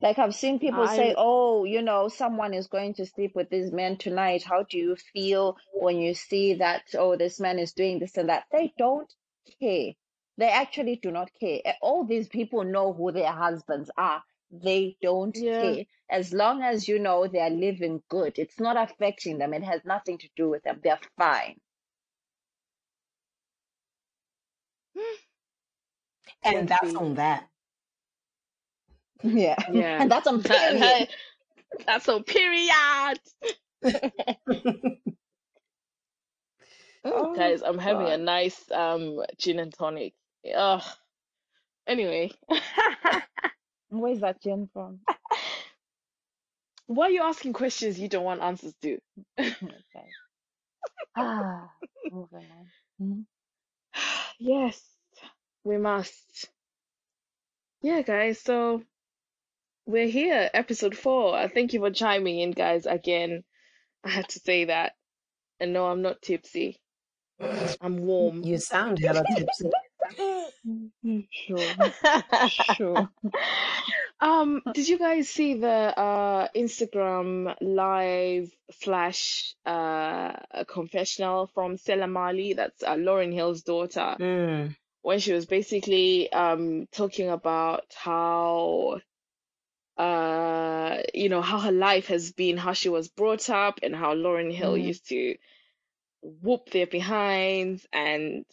[0.00, 3.72] Like I've seen people say, "Oh, you know, someone is going to sleep with this
[3.72, 4.42] man tonight.
[4.44, 8.28] How do you feel when you see that, oh, this man is doing this and
[8.28, 9.10] that?" They don't
[9.60, 9.92] care.
[10.38, 11.60] They actually do not care.
[11.80, 14.22] All these people know who their husbands are.
[14.50, 15.60] They don't yeah.
[15.60, 15.84] care.
[16.10, 19.54] As long as you know they are living good, it's not affecting them.
[19.54, 20.80] It has nothing to do with them.
[20.82, 21.56] They're fine.
[26.44, 26.96] And Let's that's see.
[26.96, 27.48] on that.
[29.22, 29.56] Yeah.
[29.72, 30.02] Yeah.
[30.02, 30.80] And that's on period.
[30.80, 31.08] that,
[31.86, 33.18] that's a period.
[37.04, 40.14] Oh guys, I'm having a nice um gin and tonic.
[40.54, 40.82] Ugh.
[41.86, 42.32] Anyway,
[43.90, 45.00] Where's that gin from?
[46.86, 48.98] why are you asking questions you don't want answers to?
[49.38, 50.08] Okay.
[51.16, 51.70] Ah,
[52.10, 52.66] moving on.
[53.00, 53.24] Mhm.
[54.38, 54.78] Yes,
[55.64, 56.50] we must.
[57.82, 58.82] Yeah, guys, so
[59.86, 61.38] we're here, episode four.
[61.38, 62.84] Uh, Thank you for chiming in, guys.
[62.86, 63.44] Again,
[64.04, 64.92] I had to say that.
[65.58, 66.80] And no, I'm not tipsy.
[67.80, 68.42] I'm warm.
[68.44, 69.70] You sound hella tipsy.
[71.30, 71.74] Sure.
[72.48, 73.08] Sure.
[74.18, 80.32] Um, did you guys see the uh Instagram live flash uh
[80.66, 82.54] confessional from Selah Marley?
[82.54, 84.74] That's uh, Lauryn Hill's daughter, Mm.
[85.02, 89.00] when she was basically um talking about how
[89.98, 94.14] uh you know how her life has been, how she was brought up, and how
[94.14, 94.84] Lauryn Hill Mm.
[94.84, 95.36] used to
[96.22, 98.44] whoop their behinds and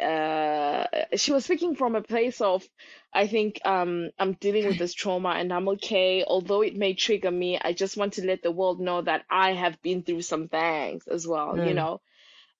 [0.00, 2.66] uh she was speaking from a place of
[3.12, 6.24] I think um I'm dealing with this trauma and I'm okay.
[6.24, 9.52] Although it may trigger me I just want to let the world know that I
[9.52, 11.74] have been through some things as well you Mm.
[11.74, 12.00] know?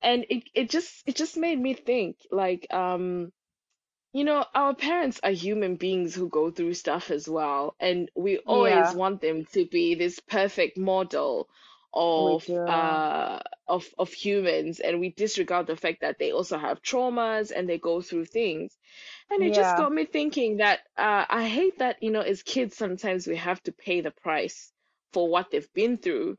[0.02, 3.32] And it it just it just made me think like um
[4.12, 7.76] you know our parents are human beings who go through stuff as well.
[7.80, 11.48] And we always Yeah, want them to be this perfect model
[11.94, 12.58] of do.
[12.66, 17.68] uh of of humans and we disregard the fact that they also have traumas and
[17.68, 18.76] they go through things
[19.30, 22.76] and it just got me thinking that uh I hate that you know as kids
[22.76, 24.72] sometimes we have to pay the price
[25.12, 26.38] for what they've been through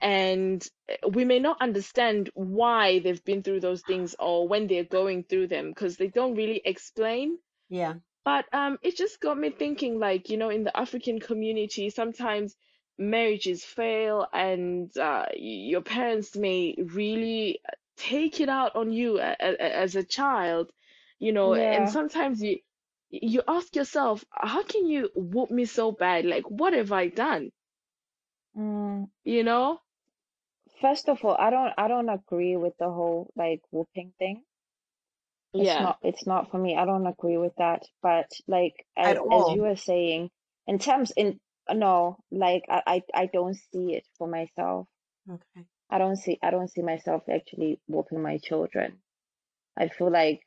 [0.00, 4.84] and uh, we may not understand why they've been through those things or when they're
[4.84, 7.38] going through them because they don't really explain
[7.68, 7.96] Yeah.
[8.24, 12.56] but um, it just got me thinking, like, you know, in the African community, sometimes
[12.98, 17.60] marriages fail and uh, your parents may really
[17.96, 20.70] take it out on you a- a- as a child,
[21.18, 22.60] you know, and sometimes you
[23.10, 26.24] you ask yourself, how can you whoop me so bad?
[26.26, 27.52] Like, what have I done?
[28.54, 29.10] mm.
[29.24, 29.80] You know?
[30.80, 34.44] First of all, I don't I don't agree with the whole like whooping thing.
[35.58, 35.78] It's Yeah.
[35.78, 36.76] not it's not for me.
[36.76, 37.82] I don't agree with that.
[38.00, 40.30] But like as as you were saying,
[40.66, 44.88] in terms in no, like I I, I don't see it for myself.
[45.30, 45.66] Okay.
[45.90, 48.98] I don't see I don't see myself actually whooping my children.
[49.76, 50.42] I feel like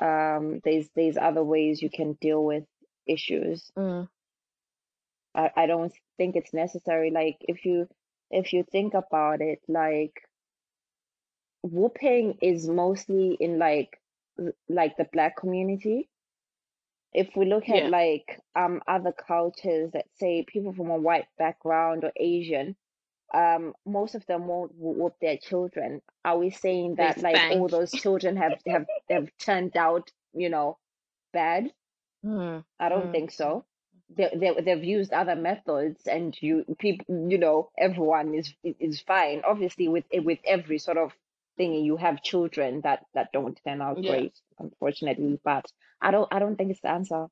[0.00, 2.64] um there's there's other ways you can deal with
[3.06, 3.70] issues.
[3.76, 4.08] Mm,
[5.34, 7.10] I, I don't think it's necessary.
[7.10, 7.88] Like if you
[8.30, 10.14] if you think about it, like
[11.62, 14.00] whooping is mostly in like
[14.68, 16.08] like the black community.
[17.12, 17.88] If we look at yeah.
[17.88, 22.76] like um other cultures that say people from a white background or Asian,
[23.34, 26.02] um most of them won't wh- whoop their children.
[26.24, 27.70] Are we saying They that like all spank.
[27.70, 30.78] those children have have have turned out, you know,
[31.32, 31.72] bad?
[32.24, 33.64] Mm, I don't mm, think so.
[34.10, 39.42] They, they they've used other methods, and you people, you know, everyone is is fine.
[39.44, 41.12] Obviously, with with every sort of
[41.56, 44.04] thing, you have children that that don't turn out yeah.
[44.04, 45.40] great, unfortunately.
[45.44, 45.66] But
[46.00, 47.28] I don't I don't think it's the answer.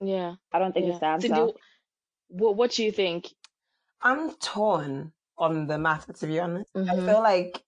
[0.00, 0.36] Yeah.
[0.52, 1.00] I don't think it's Yeah.
[1.00, 1.50] the Cindy, answer.
[2.28, 3.34] what what do you think?
[4.00, 6.72] I'm torn on the matter, to be honest.
[6.90, 7.12] I Mm-hmm.
[7.12, 7.64] feel like,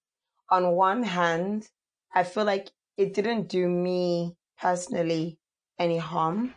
[0.49, 1.71] on one hand,
[2.13, 5.39] I feel like it didn't do me personally
[5.79, 6.55] any harm.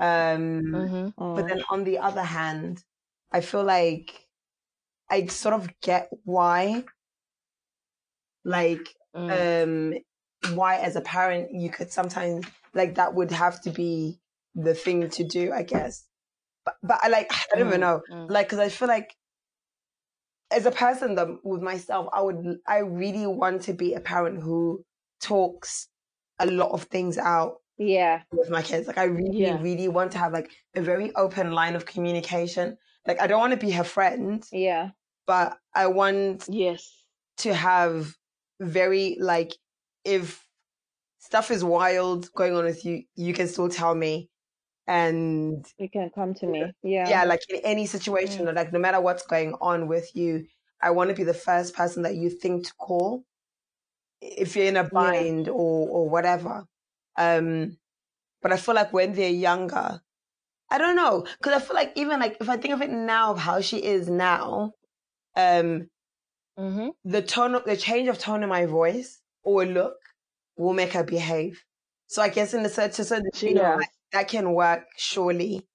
[0.00, 1.22] Um, Mm-hmm.
[1.34, 2.84] but Mm, then on the other hand,
[3.32, 4.28] I feel like
[5.10, 6.84] I sort of get why,
[8.44, 9.46] like, Mm.
[9.62, 9.94] um,
[10.54, 14.20] why as a parent you could sometimes like that would have to be
[14.54, 16.06] the thing to do, I guess.
[16.64, 17.82] But but I like I don't even Mm.
[17.82, 18.28] know, Mm.
[18.28, 19.16] like, because I feel like
[20.50, 24.42] as a person that with myself, I would I really want to be a parent
[24.42, 24.84] who
[25.20, 25.88] talks
[26.38, 28.86] a lot of things out yeah, with my kids.
[28.86, 29.58] Like I really, Yeah.
[29.60, 32.78] really want to have like a very open line of communication.
[33.06, 34.90] Like I don't want to be her friend, yeah,
[35.26, 37.04] but I want Yes.
[37.38, 38.14] to have
[38.60, 39.52] very like
[40.04, 40.46] if
[41.18, 44.30] stuff is wild going on with you, you can still tell me.
[44.86, 46.72] And you can come to me.
[46.82, 48.54] Yeah, yeah, like in any situation, Mm.
[48.54, 50.46] like no matter what's going on with you,
[50.80, 53.24] I want to be the first person that you think to call
[54.20, 56.64] if you're in a yeah, bind or or whatever.
[57.16, 57.78] Um,
[58.42, 60.00] but I feel like when they're younger,
[60.70, 63.32] I don't know, because I feel like even like if I think of it now
[63.32, 64.72] of how she is now,
[65.36, 65.88] um,
[66.58, 66.88] Mm-hmm.
[67.04, 69.96] the tone the change of tone in my voice or look
[70.56, 71.62] will make her behave.
[72.06, 73.86] So I guess in the certain, to a certain She degree, yeah, does.
[74.12, 75.66] that can work surely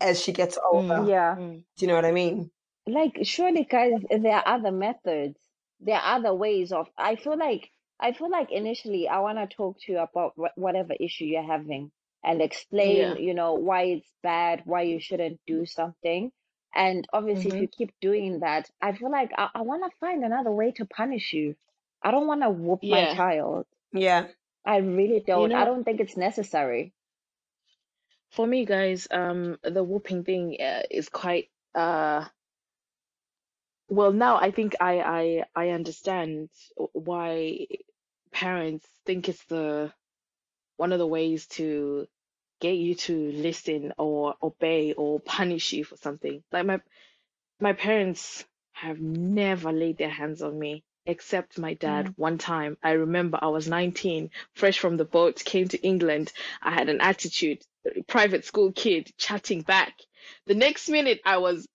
[0.00, 0.94] as she gets older.
[0.94, 1.08] Mm.
[1.08, 1.36] yeah.
[1.38, 1.64] Mm.
[1.76, 2.50] Do you know what I mean?
[2.86, 5.38] Like, surely, guys, there are other methods.
[5.80, 6.86] There are other ways of.
[6.98, 7.70] I feel like,
[8.00, 11.42] I feel like initially I want to talk to you about wh- whatever issue you're
[11.46, 11.90] having
[12.22, 13.14] and explain, Yeah.
[13.16, 16.30] you know, why it's bad, why you shouldn't do something.
[16.74, 17.62] And obviously, if Mm-hmm.
[17.62, 20.86] you keep doing that, I feel like I, I want to find another way to
[20.86, 21.56] punish you.
[22.02, 23.16] I don't want to whoop my Yeah.
[23.16, 23.66] child.
[23.92, 24.28] Yeah.
[24.66, 25.52] I really You don't.
[25.52, 26.92] I know, don't think it's necessary.
[28.30, 32.26] for me, guys, um, the whooping thing uh, is quite uh.
[33.88, 36.50] Well, now I think I I I understand
[36.92, 37.66] why
[38.32, 39.92] parents think it's the
[40.76, 42.08] one of the ways to
[42.60, 46.42] get you to listen or obey or punish you for something.
[46.52, 46.80] Like my
[47.60, 52.14] my parents have never laid their hands on me except my dad Mm.
[52.16, 52.76] one time.
[52.82, 56.32] I remember I was 19, fresh from the boat, came to England.
[56.62, 57.62] I had an attitude,
[58.08, 59.94] private school kid chatting back.
[60.46, 61.66] The next minute I was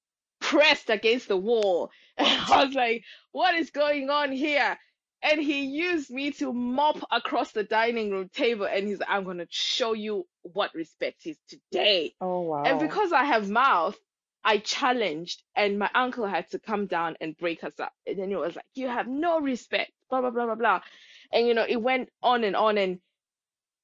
[0.41, 1.91] pressed against the wall.
[2.17, 4.77] I was like, what is going on here?
[5.21, 9.25] And he used me to mop across the dining room table and he's like, I'm
[9.25, 12.13] gonna show you what respect is today.
[12.21, 12.63] Oh wow.
[12.63, 13.97] And because I have mouth,
[14.43, 17.91] I challenged, and my uncle had to come down and break us up.
[18.07, 20.81] And then he was like, You have no respect, blah, blah, blah, blah, blah.
[21.33, 22.77] And, you know, it went on and on.
[22.77, 22.99] And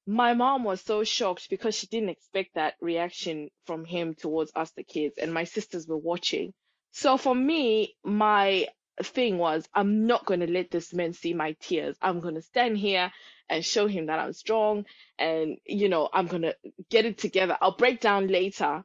[0.07, 4.71] my mom was so shocked because she didn't expect that reaction from him towards us,
[4.71, 6.53] the kids, and my sisters were watching.
[6.91, 8.67] So for me, my
[9.03, 11.97] thing was, I'm not going to let this man see my tears.
[12.01, 13.11] I'm going to stand here
[13.49, 14.85] and show him that I'm strong
[15.19, 16.55] and, you know, I'm going to
[16.89, 17.57] get it together.
[17.61, 18.83] I'll break down later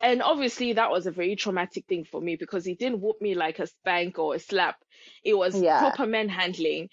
[0.00, 3.34] and obviously, that was a very traumatic thing for me because he didn't whoop me
[3.34, 4.76] like a spank or a slap.
[5.24, 5.80] It was Yeah.
[5.80, 6.90] proper manhandling.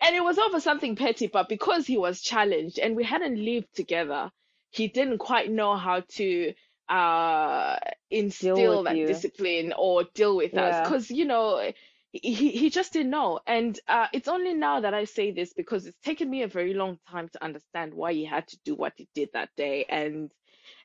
[0.00, 3.74] And it was over something petty, but because he was challenged and we hadn't lived
[3.74, 4.32] together,
[4.70, 6.52] he didn't quite know how to
[6.88, 7.76] uh
[8.10, 9.06] instill that you.
[9.06, 10.80] discipline or deal with us.
[10.80, 11.72] Because you know
[12.12, 13.40] he, he just didn't know.
[13.46, 16.74] And uh it's only now that I say this because it's taken me a very
[16.74, 19.86] long time to understand why he had to do what he did that day.
[19.88, 20.30] And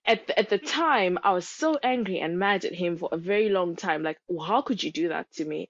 [0.06, 3.18] at the, at the time I was so angry and mad at him for a
[3.18, 5.70] very long time like "Well, how could you do that to me?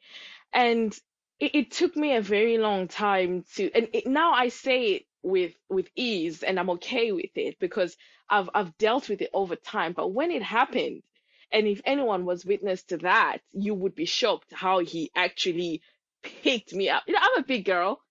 [0.53, 0.97] And
[1.39, 5.05] it, it took me a very long time to and it, now I say it
[5.23, 7.97] with with ease and I'm okay with it because
[8.29, 9.93] I've I've dealt with it over time.
[9.93, 11.03] But when it happened
[11.51, 15.81] and if anyone was witness to that you would be shocked how he actually
[16.23, 17.03] picked me up.
[17.07, 18.01] You know I'm a big girl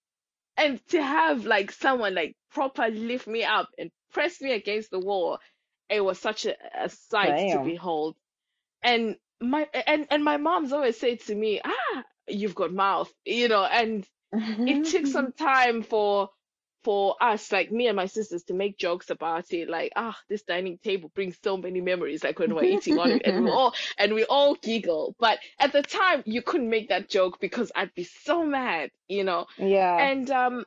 [0.57, 5.01] and to have like someone like proper lift me up and press me against the
[5.01, 5.39] wall
[5.89, 8.17] it was such a, a sight to behold.
[8.83, 13.49] And my and and my mom's always said to me ah you've got mouth you
[13.49, 14.07] know and
[14.65, 16.31] it took some time for
[16.85, 20.43] for us like me and my sisters to make jokes about it like ah this
[20.43, 23.75] dining table brings so many memories like when we're eating on it and we all
[23.99, 27.95] and we all giggle but at the time you couldn't make that joke because I'd
[27.95, 29.99] be so mad you know Yeah.
[29.99, 30.65] and um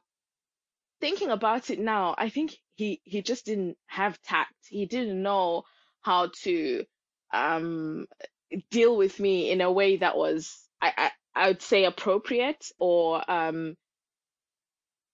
[1.02, 4.54] thinking about it now, I think he he just didn't have tact.
[4.67, 5.63] He didn't know
[6.02, 6.86] how to
[7.34, 8.06] um
[8.69, 13.30] deal with me in a way that was I I, I would say appropriate or
[13.30, 13.76] um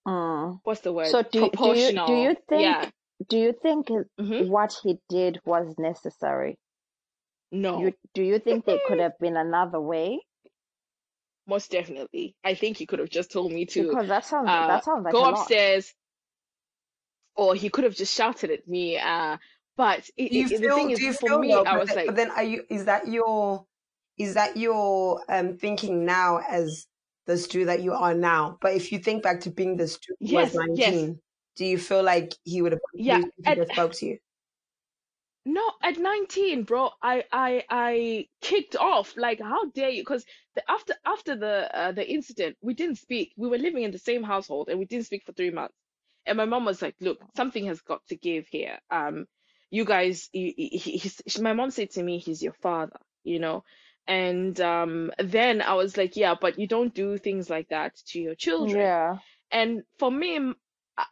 [0.07, 0.59] Mm.
[0.63, 1.11] what's the word?
[1.11, 2.89] So do do you do you think Yeah.
[3.29, 3.89] do you think
[4.19, 6.57] hmm what he did was necessary?
[7.51, 10.19] No, You do you think there could have been another way?
[11.47, 12.35] most definitely.
[12.43, 15.03] I think he could have just told me to Because that sounds uh that sounds
[15.05, 15.31] like go a lot.
[15.41, 15.93] upstairs
[17.35, 18.97] or he could have just shouted at me.
[18.97, 19.37] Uh
[19.77, 20.75] but it, Do you it, the feel?
[20.75, 21.65] thing Do is you for feel me, though?
[21.65, 22.63] I But was then, like, but then, are you?
[22.69, 23.65] Is that your?
[24.17, 26.87] Is that your um thinking now as
[27.27, 28.57] the Stu that you are now?
[28.61, 31.19] But if you think back to being the Stu who was yes, yes, nineteen,
[31.57, 33.21] do you feel like he would have yeah.
[33.45, 34.17] At spoke to you?
[35.45, 39.15] No, at 19, bro, I I I kicked off.
[39.15, 40.01] Like, how dare you?
[40.01, 43.31] Because the, after after the uh, the incident, we didn't speak.
[43.37, 45.73] We were living in the same household, and we didn't speak for three months.
[46.25, 48.79] And my mom was like, "Look, something has got to give here.
[48.91, 49.25] Um,
[49.69, 53.63] you guys, he, he, my mom said to me, he's your father, you know."
[54.07, 58.19] And um, then I was like, "Yeah, but you don't do things like that to
[58.19, 59.17] your children." Yeah.
[59.51, 60.53] And for me,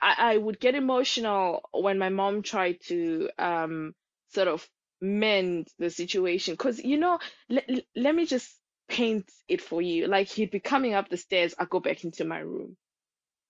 [0.01, 3.93] I would get emotional when my mom tried to um
[4.29, 4.67] sort of
[5.01, 6.53] mend the situation.
[6.53, 8.51] Because, you know, let, let me just
[8.87, 10.07] paint it for you.
[10.07, 12.77] Like he'd be coming up the stairs, I go back into my room.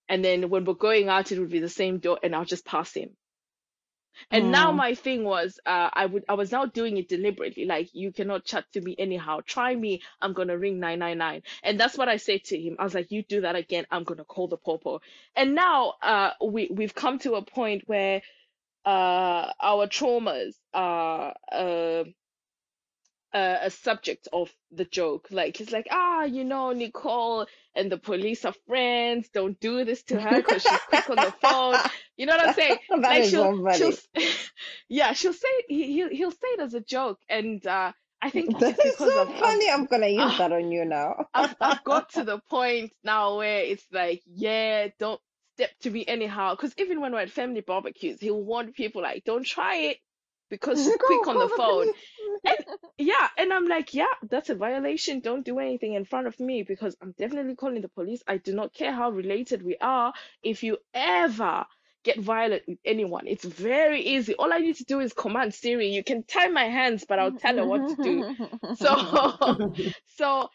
[0.09, 2.65] And then when we're going out, it would be the same door, and I'll just
[2.65, 3.15] pass him.
[4.31, 4.73] And now Mm.
[4.73, 7.65] my thing was, uh, I would, I was now doing it deliberately.
[7.65, 9.39] Like you cannot chat to me anyhow.
[9.45, 11.43] Try me, I'm gonna ring 999.
[11.63, 12.77] And that's what I said to him.
[12.79, 15.01] I was like, you do that again, I'm gonna call the popo.
[15.35, 18.21] And now, uh, we we've come to a point where,
[18.85, 22.03] uh, our traumas are, uh,
[23.33, 25.27] a, a subject of the joke.
[25.31, 29.29] Like he's like, ah, you know, Nicole and the police are friends.
[29.33, 31.81] Don't do this to her because she's quick on the phone.
[32.17, 32.77] You know what I'm saying?
[33.01, 33.93] that Like is she'll she'll
[34.89, 37.91] yeah, she'll say he he'll, say it as a joke, and uh,
[38.21, 39.69] I think That is so of, funny.
[39.69, 41.25] I'm gonna use ah, that on you now.
[41.33, 45.19] I've I've got to the point now where it's like, yeah, don't
[45.55, 46.55] step to me anyhow.
[46.55, 49.97] Because even when we're at family barbecues, he'll warn people like, don't try it
[50.49, 51.87] because she's Go quick on the the phone.
[52.45, 52.57] And
[52.97, 55.19] yeah, and I'm like, yeah, that's a violation.
[55.19, 58.23] Don't do anything in front of me because I'm definitely calling the police.
[58.27, 60.13] I do not care how related we are.
[60.43, 61.65] If you ever
[62.05, 63.27] get violent with anyone.
[63.27, 64.35] It's very easy.
[64.35, 65.87] All I need to do is command Siri.
[65.89, 68.35] You can tie my hands, but I'll tell her what to do.
[68.75, 69.67] So,
[70.17, 70.49] so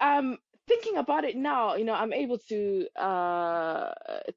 [0.00, 0.38] um,
[0.68, 3.92] thinking about it now, you know, I'm able to uh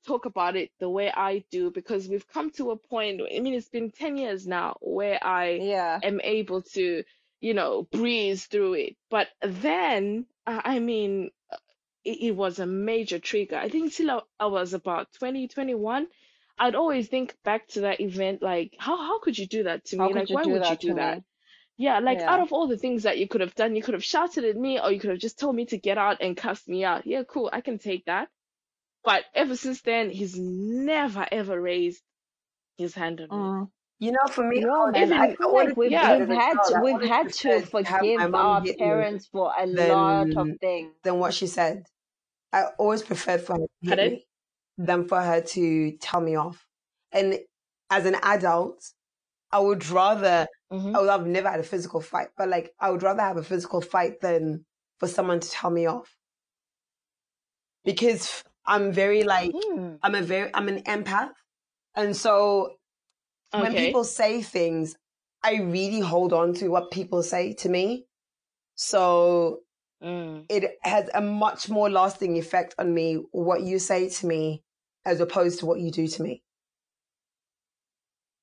[0.06, 3.22] talk about it the way I do because we've come to a point.
[3.22, 6.00] I mean, it's been 10 years now where I yeah.
[6.02, 7.04] am able to,
[7.42, 8.96] you know, breeze through it.
[9.10, 11.32] But then, I mean,
[12.06, 13.58] it, it was a major trigger.
[13.58, 16.08] I think till I, I was about 20, 21,
[16.58, 19.98] I'd always think back to that event like, how how could you do that to
[19.98, 20.08] me?
[20.08, 21.24] could Like, why would you do that?
[21.78, 24.04] Yeah, like out of all the things that you could have done, you could have
[24.04, 26.66] shouted at me or you could have just told me to get out and cuss
[26.68, 27.06] me out.
[27.06, 28.30] Yeah, cool, I can take that.
[29.04, 32.02] But ever since then, he's never ever raised
[32.78, 33.36] his hand on me.
[33.36, 33.70] Mm.
[34.00, 36.18] You know, for me, Yo, I, man, I I feel like we've yeah.
[36.18, 40.36] we've had to, we've had to to have my forgive our parents for a lot
[40.36, 40.94] of things.
[41.04, 41.86] than what she said.
[42.56, 44.22] I always preferred for her Pardon?
[44.78, 46.66] than for her to tell me off.
[47.12, 47.40] And
[47.90, 48.82] as an adult,
[49.52, 52.92] I would rather hmm I would have never had a physical fight, but like I
[52.92, 54.66] would rather have a physical fight than
[55.00, 56.16] for someone to tell me off.
[57.84, 59.96] Because I'm very like Hmm.
[60.02, 61.34] I'm a very I'm an empath.
[61.94, 62.78] And so
[63.52, 64.96] when people say things,
[65.44, 68.06] I really hold on to what people say to me.
[68.76, 69.65] So
[70.06, 70.48] Mm.
[70.50, 74.64] it has a much more lasting effect on me what you say to me
[75.06, 76.44] as opposed to what you do to me.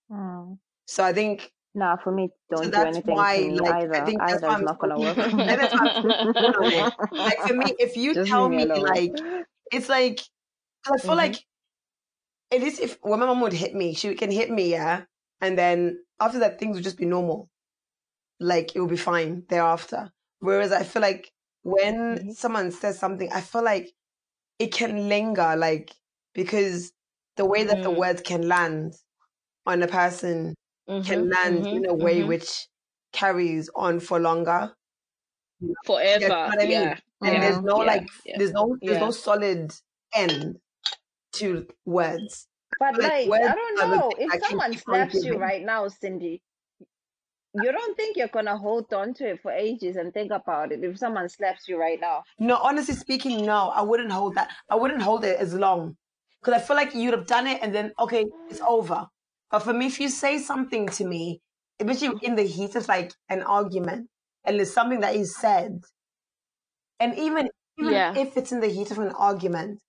[0.08, 0.54] Hmm.
[0.86, 4.04] So I think Nah, for me, don't do anything why to me like I either.
[4.04, 5.18] think that's Either why I'm not gonna work.
[5.46, 6.88] that's why I'm so keen on it.
[7.24, 9.14] Like for me, if you Just tell me me like
[9.72, 10.20] it's like,
[10.86, 11.44] I feel hmm like
[12.52, 15.04] at least if when my mom would hit me, she can hit me, yeah,
[15.40, 17.50] and then after that things would just be normal.
[18.40, 20.12] Like it would be fine thereafter.
[20.40, 21.31] Whereas I feel like
[21.62, 23.92] when hmm someone says something, I feel like
[24.58, 25.92] it can linger, like
[26.34, 26.92] because
[27.36, 27.98] the way that the Mm.
[27.98, 28.94] words can land
[29.66, 30.54] on a person
[31.04, 32.68] can hmm land hmm in a way hmm which
[33.12, 34.74] carries on for longer.
[35.60, 36.54] You know Forever.
[36.60, 36.70] I mean?
[36.70, 36.98] Yeah.
[37.24, 37.42] And Yeah.
[37.42, 37.84] there's no Yeah.
[37.84, 39.72] like, there's no, there's no solid
[40.14, 40.58] end
[41.34, 42.48] to words.
[42.78, 44.16] But Like like, I don't know.
[44.18, 46.42] If someone slaps you right now, Cindy,
[47.54, 50.82] you don't think you're gonna hold on to it for ages and think about it
[50.82, 52.22] if someone slaps you right now.
[52.38, 54.50] No, honestly speaking, no, I wouldn't hold that.
[54.70, 55.96] I wouldn't hold it as long
[56.40, 59.06] because I feel like you'd have done it and then okay, it's over.
[59.50, 61.40] But for me, if you say something to me,
[61.78, 62.24] especially mm-hmm.
[62.24, 64.08] in the heat of like an argument,
[64.44, 65.82] and it's something that is said,
[67.00, 68.14] and even even Yeah.
[68.16, 69.80] if it's in the heat of an argument,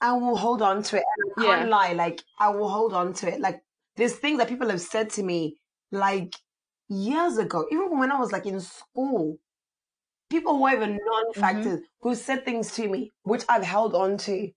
[0.00, 1.04] I will hold on to it.
[1.16, 1.76] And I can't Yeah.
[1.76, 3.40] lie, like I will hold on to it.
[3.40, 3.60] Like
[3.96, 5.56] there's things that people have said to me
[5.92, 6.32] like
[6.88, 9.38] years ago, even when I was like in school.
[10.30, 10.98] People who are even
[11.34, 14.50] hmm non-factors who said things to me, which I've held on to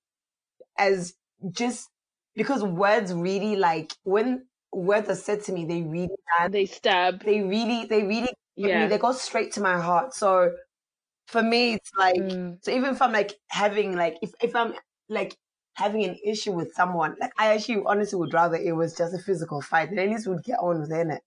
[0.78, 1.16] as
[1.52, 1.90] just
[2.36, 6.10] because words really like when words are said to me, they really
[6.40, 6.54] land.
[6.54, 7.24] They stab.
[7.24, 8.86] They really, they really hit me.
[8.86, 8.88] Yeah.
[8.88, 10.14] They go straight to my heart.
[10.14, 10.56] So
[11.28, 12.60] for me, it's like Mm.
[12.62, 14.76] so even if I'm like having like if if I'm
[15.10, 15.38] like
[15.76, 19.20] having an issue with someone, like I actually honestly would rather it was just a
[19.20, 19.90] physical fight.
[19.90, 21.24] Then at least we'd get on within it,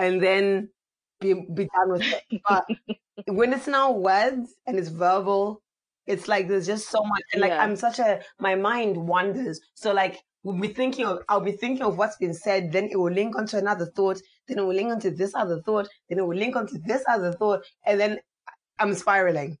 [0.00, 0.70] and then
[1.20, 2.24] be be done with it.
[2.48, 2.64] But
[3.26, 5.62] when it's now words and it's verbal,
[6.06, 7.22] it's like there's just so much.
[7.32, 7.60] And like Yeah.
[7.60, 9.60] I'm such a my mind wanders.
[9.74, 12.98] So like we'll be thinking of I'll be thinking of what's been said, then it
[12.98, 16.26] will link onto another thought, then it will link onto this other thought, then it
[16.26, 18.20] will link onto this other thought, and then
[18.80, 19.58] I'm spiraling.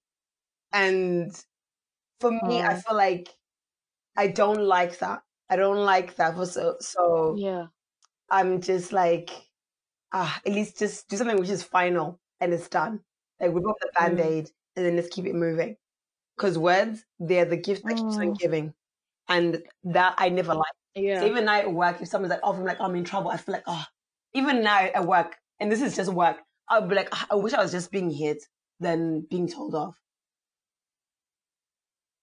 [0.72, 1.32] And
[2.20, 2.82] for me, I Mm.
[2.82, 3.28] feel like
[4.16, 5.22] I don't like that.
[5.50, 6.36] I don't like that.
[6.36, 7.68] For so so Yeah.
[8.30, 9.30] I'm just like
[10.12, 13.04] ah, at least just do something which is final and it's done.
[13.40, 14.32] Like rip off the Mm.
[14.34, 15.76] band-aid and then let's keep it moving.
[16.36, 18.40] Because words, they're the gift that keeps on Mm.
[18.40, 18.74] giving.
[19.28, 20.74] And that I never like.
[21.14, 21.26] So Yeah.
[21.26, 23.54] even now at work, if someone's like, oh, I'm like, I'm in trouble, I feel
[23.54, 23.84] like, oh,
[24.34, 26.38] even now at work, and this is just work,
[26.68, 28.44] I'll be like, "Ah, I wish I was just being hit
[28.80, 29.96] than being told off.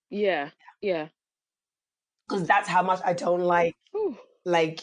[0.09, 0.51] Yeah.
[0.81, 1.09] Yeah.
[2.27, 4.17] Because that's how much I don't like, Whew.
[4.45, 4.81] like,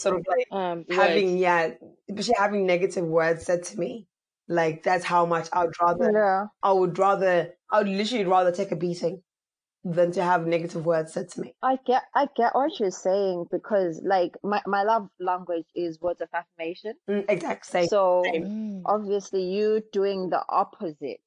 [0.00, 1.38] sort of like Um, having, words.
[1.38, 1.74] yeah,
[2.08, 4.08] especially having negative words said to me.
[4.48, 6.46] Like, that's how much I would rather, Yeah.
[6.62, 9.22] I would rather, I would literally rather take a beating
[9.84, 11.56] than to have negative words said to me.
[11.62, 16.20] I get I get what you're saying because like my, my love language is words
[16.20, 16.94] of affirmation.
[17.08, 18.44] Mm, exact same, So same.
[18.44, 18.82] Mm.
[18.84, 21.20] obviously you doing the opposite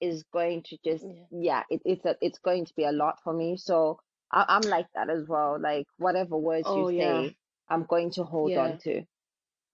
[0.00, 1.26] is going to just Yeah.
[1.30, 3.56] yeah, it, it's a, it's going to be a lot for me.
[3.56, 4.00] So
[4.32, 5.60] I, I'm like that as well.
[5.60, 7.30] Like whatever words Oh you yeah.
[7.68, 8.58] I'm going to hold Yeah.
[8.58, 9.04] on to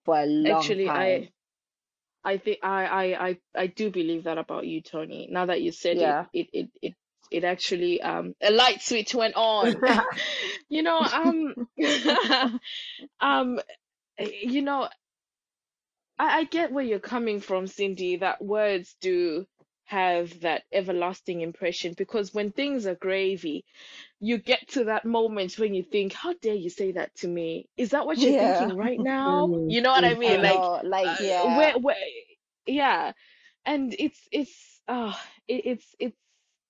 [0.05, 0.93] for a long Actually, time.
[0.95, 1.30] I
[2.24, 5.28] I think I I I I do believe that about you, Tony.
[5.30, 6.03] Now that you said Yeah.
[6.03, 6.95] it, it it it
[7.30, 9.82] it actually um a light switch went on.
[10.68, 11.57] you know, um,
[13.20, 13.61] um,
[14.18, 14.89] you know,
[16.18, 19.47] I, I get where you're coming from, Cindy, that words do
[19.84, 23.64] have that everlasting impression because when things are gravy,
[24.21, 27.69] you get to that moment when you think, How dare you say that to me?
[27.77, 28.35] Is that what you're Yeah.
[28.35, 29.51] thinking right now?
[29.51, 30.43] Mm, You know what I mm, I mean?
[30.43, 31.97] Like, like uh, yeah, where, where,
[32.66, 33.12] yeah.
[33.66, 35.14] And it's, it's, uh,
[35.49, 36.16] it, it's, it's,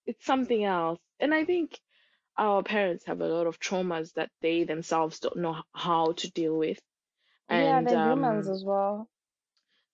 [0.07, 1.01] it's something else.
[1.20, 1.78] And I think
[2.38, 6.57] our parents have a lot of traumas that they themselves don't know how to deal
[6.57, 6.80] with.
[7.51, 9.09] yeah, they're humans um, as well.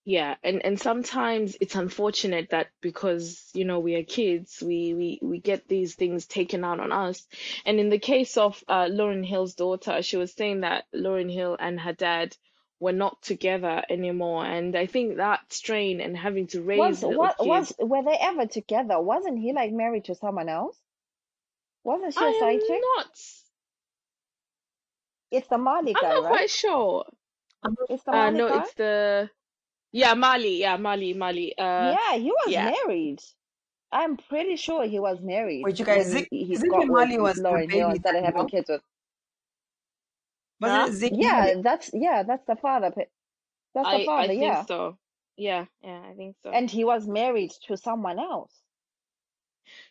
[0.07, 5.18] Yeah, and and sometimes it's unfortunate that because, you know, we are kids, we we
[5.22, 7.26] we get these things taken out on us.
[7.66, 11.57] And in the case of uh, Lauryn Hill's daughter, she was saying that Lauryn Hill
[11.59, 12.36] and her dad
[12.80, 14.44] were not together anymore.
[14.44, 18.02] And I think that strain and having to Was raise little what was kids, were
[18.02, 19.00] they ever together?
[19.00, 20.78] Wasn't he like married to someone else?
[21.84, 22.86] Wasn't she a side am chick?
[22.96, 23.18] not,
[25.30, 26.26] It's the Marley I'm guy, not right?
[26.26, 27.05] quite sure.
[27.88, 28.66] It's the Uh, Marley no, guy.
[28.66, 29.30] it's the
[29.95, 31.59] yeah, Marley, yeah, Marley, Marley.
[31.59, 32.59] Uh, Yeah, he was yeah.
[32.59, 33.20] married.
[33.92, 37.18] I'm pretty sure he was married Wait, you guys, when Zig, he, he Ziggy Marley
[37.18, 38.47] was the Lauryn Hill and baby started dad, having no?
[38.47, 38.82] kids with.
[40.61, 40.88] Wasn't Huh?
[40.88, 41.18] it Ziggy?
[41.20, 42.90] Yeah, that's yeah, that's the father.
[42.92, 43.11] pa-
[43.74, 44.99] That's the I I father, think so.
[45.36, 46.51] Yeah, yeah, I think so.
[46.51, 48.53] And he was married to someone else.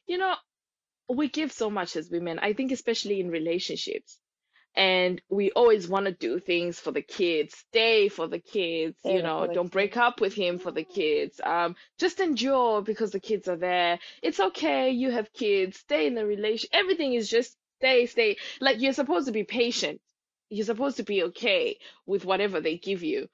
[0.08, 0.36] You know,
[1.10, 4.20] we give so much as women, I think, especially in relationships.
[4.76, 9.22] And we always want to do things for the kids, stay for the kids, you
[9.22, 11.40] know, don't break up with him for the kids.
[11.44, 14.00] Um, just endure because the kids are there.
[14.24, 16.70] It's okay, you have kids, stay in the relation.
[16.74, 18.38] Everything is just stay, stay.
[18.62, 20.02] Like you're supposed to be patient.
[20.50, 23.28] You're supposed to be okay with whatever they give you.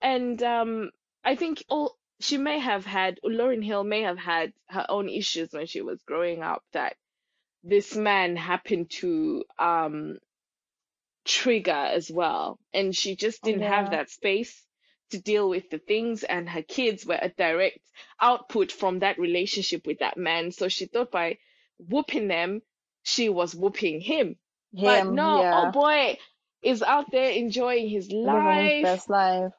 [0.00, 0.90] And um,
[1.24, 5.52] I think all she may have had, Lauryn Hill may have had her own issues
[5.52, 6.96] when she was growing up that
[7.64, 10.18] this man happened to um
[11.24, 12.58] trigger as well.
[12.72, 13.90] And she just didn't have Yeah.
[13.90, 14.64] that space
[15.10, 17.78] to deal with the things, and her kids were a direct
[18.20, 20.50] output from that relationship with that man.
[20.52, 21.38] So she thought by
[21.78, 22.62] whooping them,
[23.02, 24.36] she was whooping him.
[24.72, 26.18] But Him, no, oh boy
[26.62, 29.54] is out there enjoying his living his life, best life.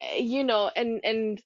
[0.00, 1.42] eh, you know, and and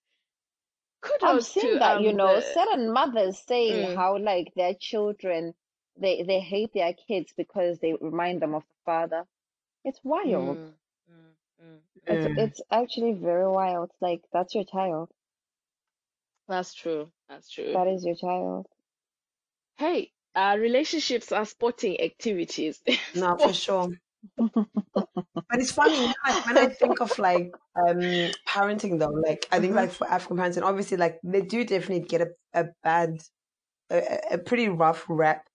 [1.03, 4.53] could I've seen to that, you um know, the certain mothers saying mm, how like
[4.55, 5.55] their children
[5.97, 9.27] they they hate their kids because they remind them of the father.
[9.85, 10.59] It's wild.
[10.59, 10.75] mm,
[11.09, 11.81] mm, mm.
[12.07, 12.37] It's Mm.
[12.37, 13.93] it's actually very wild.
[14.01, 15.13] Like that's your child.
[16.47, 17.13] That's true.
[17.29, 17.73] That's true.
[17.73, 18.69] That is your child.
[19.77, 22.83] Hey, uh, relationships are sporting activities.
[23.15, 23.89] No, for sure.
[25.49, 29.47] But it's funny you know, like, when I think of like um parenting though, like
[29.53, 32.29] I think hmm like for African parents and obviously like they do definitely get a,
[32.55, 33.23] a bad,
[33.91, 35.49] a, a- a pretty rough rep.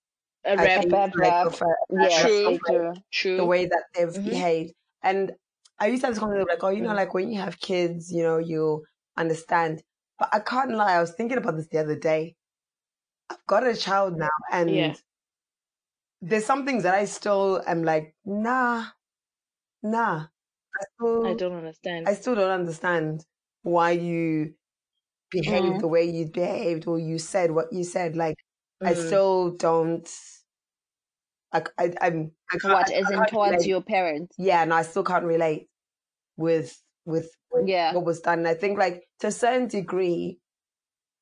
[0.48, 0.84] A I rep.
[0.84, 1.45] A bad like rap.
[1.45, 2.60] of, uh, Yes, True.
[2.68, 2.93] like do.
[3.36, 4.74] the way that they've hmm behaved.
[5.04, 5.34] And
[5.80, 6.95] I used to have this conversation like, oh, you know, Mm.
[6.95, 8.86] like when you have kids, you know, you
[9.18, 9.84] understand.
[10.20, 12.36] But I can't lie, I was thinking about this the other day.
[13.30, 14.30] I've got a child now,
[14.66, 14.98] Yeah.
[14.98, 15.02] and
[16.22, 18.88] there's some things that I still am like, nah,
[19.84, 20.28] nah.
[20.76, 20.86] I
[21.22, 22.10] I don't understand.
[22.10, 23.26] I still don't understand
[23.64, 24.56] why you
[25.32, 25.82] behaved Mm.
[25.82, 28.16] the way you behaved or you said what you said.
[28.18, 28.38] Like,
[28.86, 28.95] I Mm.
[28.95, 30.10] still don't.
[31.54, 33.66] I, I, I'm, I can't, What, I, as I in towards relate.
[33.66, 34.38] your parents?
[34.38, 35.70] Yeah, no, I still can't relate
[36.38, 37.91] with with with Yeah.
[37.91, 38.39] what was done.
[38.39, 40.39] And I think like to a certain degree,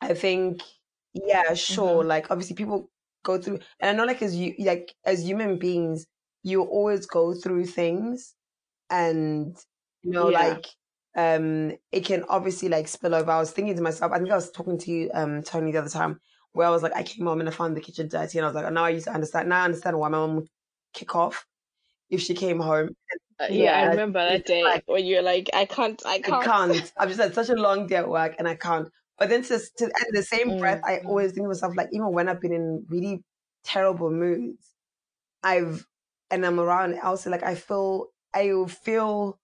[0.01, 0.61] I think
[1.13, 2.03] yeah, sure.
[2.03, 2.91] hmm Like obviously people
[3.23, 6.07] go through, and I know like as you like as human beings,
[6.43, 8.35] you always go through things,
[8.89, 9.57] and
[10.03, 10.29] you know Yeah.
[10.29, 10.67] like
[11.15, 13.31] um it can obviously like spill over.
[13.31, 15.79] I was thinking to myself, I think I was talking to you um Tony the
[15.79, 16.19] other time,
[16.55, 18.49] where I was like, I came home and I found the kitchen dirty, and I
[18.49, 19.49] was like, oh, now I used to understand.
[19.49, 20.49] Now I understand why my mom would
[20.93, 21.47] kick off
[22.09, 22.89] if she came home.
[23.39, 23.91] Uh, yeah, I Yeah.
[23.91, 26.43] And remember that it's like day when you're like, I can't, I I can't.
[26.43, 26.91] can't.
[26.97, 28.89] I've just had such a long day at work and I can't.
[29.17, 31.75] But then to, to at the same breath, Mm, I mm, always think to myself,
[31.75, 33.23] like, even when I've been in really
[33.63, 34.75] terrible moods,
[35.43, 35.87] I've,
[36.31, 39.39] and I'm around Elsie, like, I feel, I feel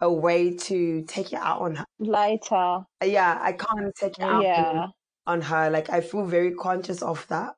[0.00, 1.86] a way to take it out on her.
[2.00, 2.84] Lighter.
[3.04, 4.88] Yeah, I can't take it out on, Yeah.
[5.26, 5.70] On her.
[5.70, 7.54] Like, I feel very conscious of that,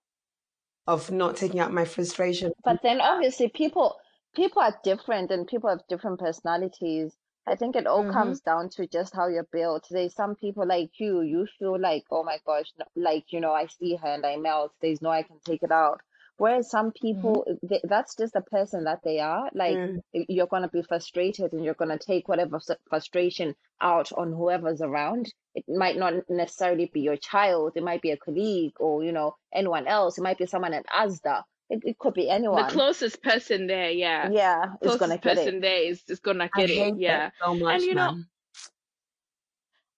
[0.86, 2.52] of not taking out my frustration.
[2.64, 3.96] But then obviously people
[4.34, 7.16] people are different and people have different personalities.
[7.46, 9.86] I think it all hmm comes down to just how you're built.
[9.88, 13.66] There's some people like you, you feel like, oh my gosh, like, you know, I
[13.66, 14.72] see her and I melt.
[14.80, 16.00] There's no I can take it out.
[16.36, 19.50] Whereas some people, th that's just the person that they are.
[19.54, 20.00] Like Mm.
[20.12, 25.32] you're gonna be frustrated and you're gonna take whatever s- frustration out on whoever's around.
[25.54, 27.72] It might not necessarily be your child.
[27.76, 30.18] It might be a colleague or you know anyone else.
[30.18, 31.42] It might be someone at ASDA.
[31.70, 32.66] It, it could be anyone.
[32.66, 34.30] The closest person there, yeah.
[34.30, 35.60] Yeah, is gonna Closest get person it.
[35.60, 36.94] there is, is gonna I get it.
[36.96, 37.30] Yeah.
[37.42, 38.26] so much, And you know, man.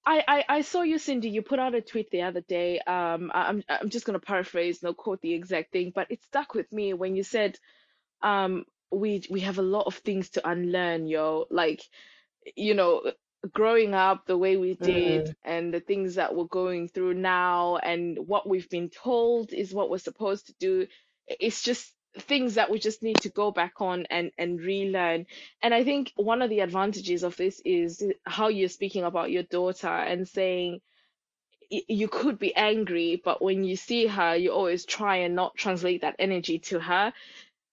[0.06, 1.30] I, I, I saw you, Cindy.
[1.30, 2.80] You put out a tweet the other day.
[2.80, 6.54] Um, I- I'm I'm just gonna paraphrase, no quote the exact thing, but it stuck
[6.54, 7.58] with me when you said,
[8.22, 11.46] um, we we have a lot of things to unlearn, yo.
[11.50, 11.82] Like,
[12.56, 13.12] you know,
[13.52, 15.34] growing up the way we did, Mm.
[15.44, 19.90] and the things that we're going through now, and what we've been told is what
[19.90, 20.88] we're supposed to do.
[21.28, 25.26] It's just things that we just need to go back on and and relearn.
[25.62, 29.42] And I think one of the advantages of this is how you're speaking about your
[29.44, 30.80] daughter and saying
[31.70, 36.02] you could be angry, but when you see her, you always try and not translate
[36.02, 37.12] that energy to her.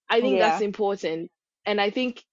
[0.08, 1.30] I think that's important.
[1.66, 2.24] And I think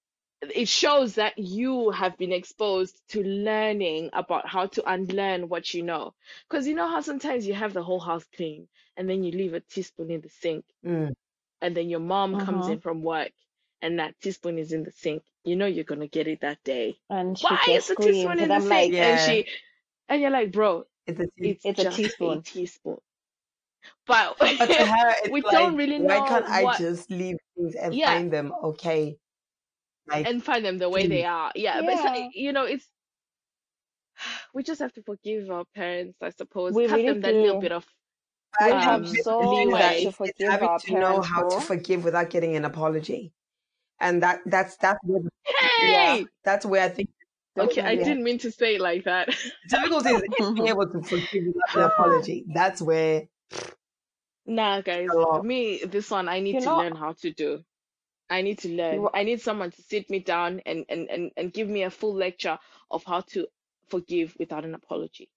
[0.42, 5.82] it shows that you have been exposed to learning about how to unlearn what you
[5.82, 6.14] know.
[6.48, 9.54] Because you know how sometimes you have the whole house clean and then you leave
[9.54, 11.12] a teaspoon in the sink Mm.
[11.62, 12.68] And then your mom comes Mhm.
[12.68, 13.32] in from work
[13.82, 15.24] and that teaspoon is in the sink.
[15.44, 17.00] You know you're gonna get it that day.
[17.10, 18.90] And she Why is the teaspoon in the I'm sink?
[18.90, 19.48] like, And she
[20.08, 22.42] and you're like, bro, It's a it's It's a just teaspoon.
[22.44, 22.98] teaspoon.
[24.06, 27.74] But But to her, it's we like, don't really why can't I just leave things
[27.74, 28.04] and Yeah.
[28.04, 29.18] find them okay?
[30.06, 31.52] Like, and find them the way they are.
[31.54, 32.90] Yeah, but it's like, you know, it's
[34.54, 36.74] we just have to forgive our parents, I suppose.
[36.74, 38.01] We Cut really them that little bit of We
[38.60, 40.04] I have um, think so the thing is that much leeway.
[40.04, 43.32] to forgive having our to know how to forgive without getting an apology,
[44.00, 45.30] and that that's that's where the,
[45.88, 46.16] Yeah.
[46.16, 46.26] Hey!
[46.44, 47.10] that's where I think
[47.58, 49.28] Okay, I didn't mean to say it like that.
[49.68, 52.44] difficulty is, being able to forgive without an apology.
[52.54, 53.24] That's where
[54.46, 55.08] Nah, guys,
[55.44, 57.62] me, this one I need You to know, learn how to do.
[58.28, 59.06] I need to learn.
[59.12, 62.14] I need someone to sit me down and, and, and, and give me a full
[62.14, 62.58] lecture
[62.90, 63.46] of how to
[63.88, 65.28] forgive without an apology.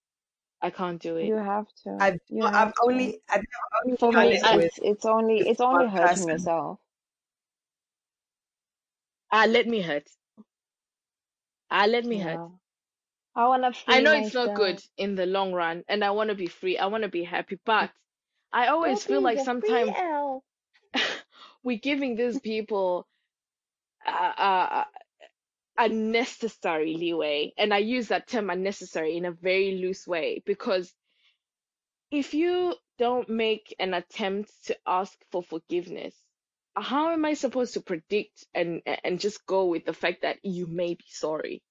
[0.66, 1.34] I can't do it.
[1.34, 1.91] you have to.
[1.99, 2.95] I've You I've have to.
[2.95, 3.43] only I've
[3.86, 6.28] only For done me, it I, with it's it's only it's only hurting person.
[6.28, 6.80] yourself.
[9.32, 10.09] ah, let me hurt.
[11.70, 12.41] Ah, let me hurt.
[13.36, 16.30] I wanna I free know it's not good in the long run, and I want
[16.30, 16.78] to be free.
[16.78, 17.91] I want to be happy, but
[18.53, 20.03] I Go always feel like sometimes
[21.63, 23.07] we're giving these people
[24.05, 24.86] uh, uh,
[25.78, 27.54] unnecessary leeway.
[27.58, 30.96] And I use that term unnecessary in a very loose way because
[32.10, 36.24] if you don't make an attempt to ask for forgiveness,
[36.76, 40.68] how am I supposed to predict and and just go with the fact that you
[40.68, 41.64] may be sorry?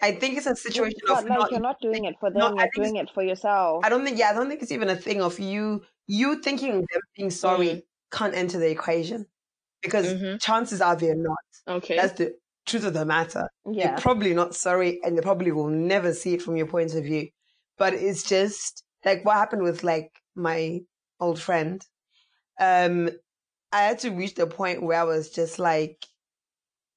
[0.00, 2.30] I think it's a But, situation but of like not you're not doing it for
[2.30, 3.86] them, I you're doing it for yourself.
[3.86, 4.30] I don't think yeah.
[4.30, 7.86] I don't think it's even a thing of you you thinking them being Mm, sorry
[8.12, 9.26] can't enter the equation
[9.84, 10.38] because mm-hmm.
[10.38, 11.38] chances are they're not.
[11.68, 11.96] Okay.
[11.96, 12.34] That's the
[12.66, 13.48] truth of the matter.
[13.70, 13.90] Yeah.
[13.90, 17.04] You're probably not sorry and they probably will never see it from your point of
[17.04, 17.28] view.
[17.78, 20.80] But it's just like what happened with like my
[21.20, 21.84] old friend.
[22.60, 23.10] Um,
[23.72, 26.06] I had to reach the point where I was just like,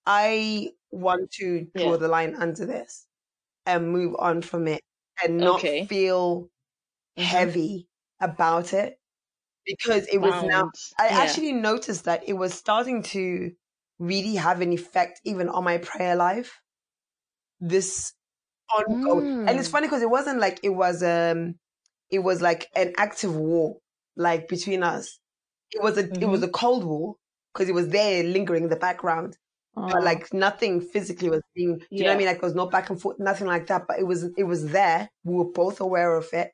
[0.06, 1.98] I want to draw Yeah.
[1.98, 3.08] the line under this
[3.66, 4.82] and move on from it
[5.24, 5.86] and not Okay.
[5.88, 6.50] feel
[7.18, 7.26] Mm-hmm.
[7.26, 7.90] heavy
[8.22, 8.97] about it
[9.68, 11.10] because it was now I Yeah.
[11.10, 13.52] actually noticed that it was starting to
[14.00, 16.62] really have an effect even on my prayer life.
[17.60, 18.14] This
[18.76, 19.70] ongoing, and it's Mm.
[19.70, 21.56] funny because it wasn't like it was um,
[22.12, 23.80] it was like an active war
[24.18, 25.20] like between us.
[25.72, 26.46] It was a it was Mm-hmm.
[26.46, 27.16] a cold war
[27.54, 29.38] because it was there lingering in the background,
[29.90, 31.80] but Oh, like nothing physically was being.
[31.80, 32.28] Do you know what I mean?
[32.28, 33.84] Like there was no back and forth, nothing like that.
[33.88, 35.10] But it was it was there.
[35.26, 36.52] We were both aware of it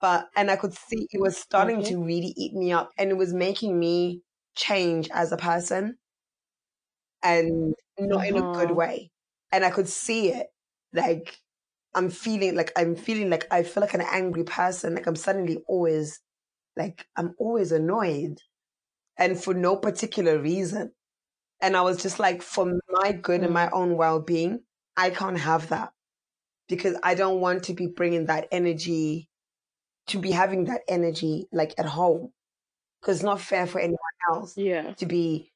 [0.00, 1.84] but and I could see it was starting Okay.
[1.84, 4.22] to really eat me up and it was making me
[4.56, 5.98] change as a person
[7.22, 8.76] and not in a good Uh-huh.
[8.76, 9.10] way.
[9.52, 10.48] And I could see it.
[10.92, 11.38] Like
[11.94, 14.94] I'm feeling like I'm feeling like I feel like an angry person.
[14.94, 16.20] Like I'm suddenly always
[16.76, 18.38] like I'm always annoyed
[19.18, 20.92] and for no particular reason.
[21.62, 23.72] And I was just like, for my good and my Mm.
[23.72, 24.64] own well being,
[24.96, 25.92] I can't have that
[26.68, 29.30] because I don't want to be bringing that energy
[30.08, 32.32] to be having that energy like at home
[33.00, 33.98] because it's not fair for anyone
[34.30, 34.94] else Yeah.
[34.94, 35.52] to be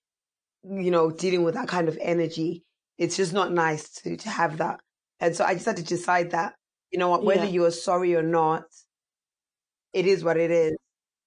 [0.65, 2.65] you know dealing with that kind of energy
[2.99, 4.81] it's just not nice to to have that
[5.21, 6.55] and so i just had to decide that
[6.91, 7.51] you know what whether Yeah.
[7.51, 8.65] you're sorry or not
[9.95, 10.77] it is what it is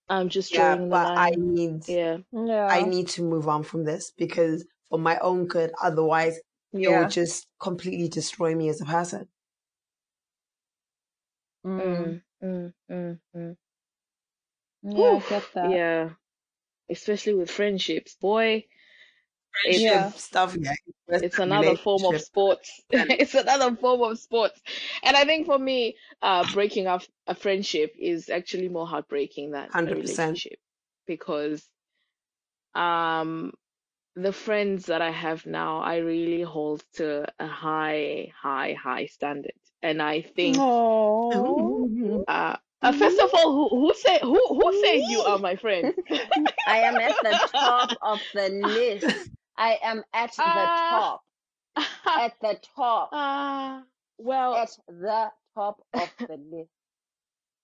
[0.10, 2.18] I'm just yeah drawing the but i need Yeah.
[2.32, 6.40] yeah i need to move on from this because for my own good otherwise
[6.74, 9.28] it will just completely destroy me as a person
[11.66, 12.22] Mm.
[12.44, 13.58] Mm, mm, mm.
[14.96, 15.82] Yeah, I Whew, get that.
[15.82, 16.12] yeah,
[16.90, 18.68] especially with friendships, boy,
[19.66, 20.14] it's Friendship Yeah.
[20.16, 20.74] stuff, yeah.
[21.20, 22.22] it's another form of relationship.
[22.22, 22.82] sports.
[22.92, 24.62] It's another form of sports.
[25.04, 29.70] And I think for me, uh, breaking up a friendship is actually more heartbreaking than
[29.86, 29.96] a 100%.
[29.96, 30.60] relationship
[31.08, 31.68] because
[32.76, 33.52] um
[34.16, 39.54] the friends that I have now, I really hold to a high, high, high standard.
[39.84, 45.04] And I think Oh, uh, uh first of all, who who say who who said
[45.04, 45.94] you are my friend?
[46.66, 49.32] I am at the top of the list.
[49.58, 50.90] I am at the Ah.
[50.90, 51.24] top.
[52.16, 53.10] At the top.
[53.12, 53.86] Ah,
[54.18, 56.72] well, At the top of the list.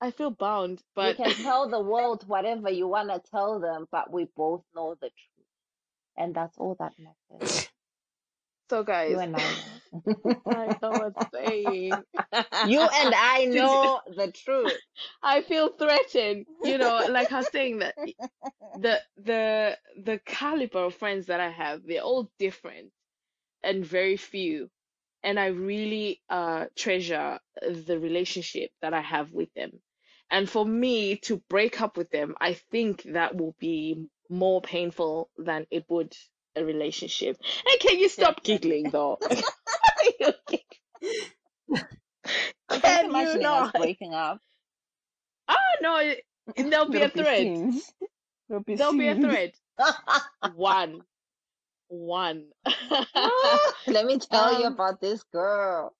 [0.01, 3.87] I feel bound, but You can tell the world whatever you want to tell them,
[3.91, 5.47] but we both know the truth.
[6.17, 7.69] And that's all that matters.
[8.69, 9.81] So guys, You and I know.
[10.49, 12.03] I know saying.
[12.61, 14.79] You and I know the truth.
[15.21, 16.47] I feel threatened.
[16.63, 17.95] You know, like I was saying that
[18.75, 22.91] the the the caliber of friends that I have, they're all different
[23.63, 24.69] and very few.
[25.23, 29.71] And I really uh treasure the relationship that I have with them.
[30.31, 35.29] And for me to break up with them, I think that will be more painful
[35.37, 36.13] than it would
[36.55, 37.37] a relationship.
[37.69, 39.19] And can you stop giggling though?
[42.69, 43.73] Can you not?
[43.73, 44.39] breaking up.
[45.47, 46.23] Ah, no, it-
[46.55, 47.47] there'll be a thread.
[48.47, 49.25] There'll be There'll be a scenes.
[49.25, 49.53] thread.
[50.55, 51.01] One.
[51.87, 52.45] One.
[53.87, 55.95] Let me tell you Um, about this girl.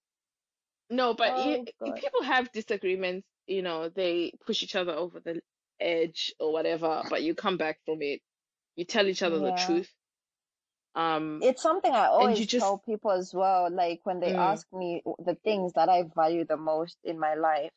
[0.89, 5.41] No, but Oh, you, people have disagreements, you know, they push each other over the
[5.79, 8.21] edge or whatever, but you come back from it.
[8.75, 9.89] You tell each other the truth.
[10.95, 13.69] Um, It's something I always just- tell people as well.
[13.69, 14.39] Like when they Mm.
[14.39, 17.71] ask me the things that I value the most in my life,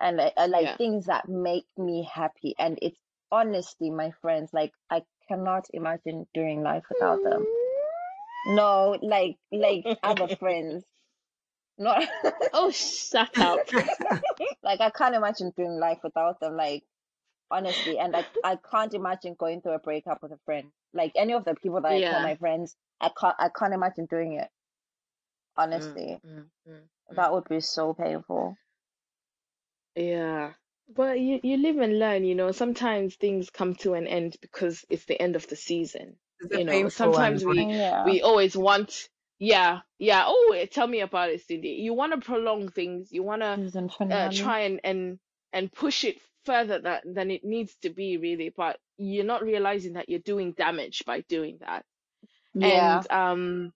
[0.00, 0.76] and I, I like Yeah.
[0.76, 2.98] things that make me happy, and it's
[3.30, 4.52] honestly, my friends.
[4.52, 7.46] Like I cannot imagine doing life without them.
[8.46, 10.84] No, like like other friends.
[11.76, 12.08] Not
[12.52, 13.58] oh, shut up.
[14.62, 16.56] like I can't imagine doing life without them.
[16.56, 16.84] Like
[17.50, 20.70] honestly, and I I can't imagine going through a breakup with a friend.
[20.92, 24.06] Like any of the people that I call my friends, I can't I can't imagine
[24.06, 24.48] doing it.
[25.62, 26.80] Mm, Honestly, mm, mm,
[27.12, 27.16] mm.
[27.16, 28.56] that would be so painful.
[29.96, 30.52] Yeah.
[30.94, 34.84] But you, you live and learn, you know, sometimes things come to an end because
[34.90, 36.16] it's the end of the season.
[36.40, 37.14] It's You know, painful one.
[37.14, 38.04] sometimes we Yeah.
[38.04, 39.08] we always want
[39.40, 43.24] yeah yeah oh eh, tell me about it cindy you want to prolong things you
[43.24, 43.58] want to
[44.08, 45.18] uh, try and and
[45.52, 49.94] and push it further that, than it needs to be really but you're not realizing
[49.94, 51.84] that you're doing damage by doing that
[52.54, 52.98] Yeah.
[52.98, 53.72] and um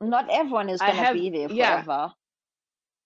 [0.00, 1.82] Not everyone is gonna be there yeah.
[1.82, 2.12] forever.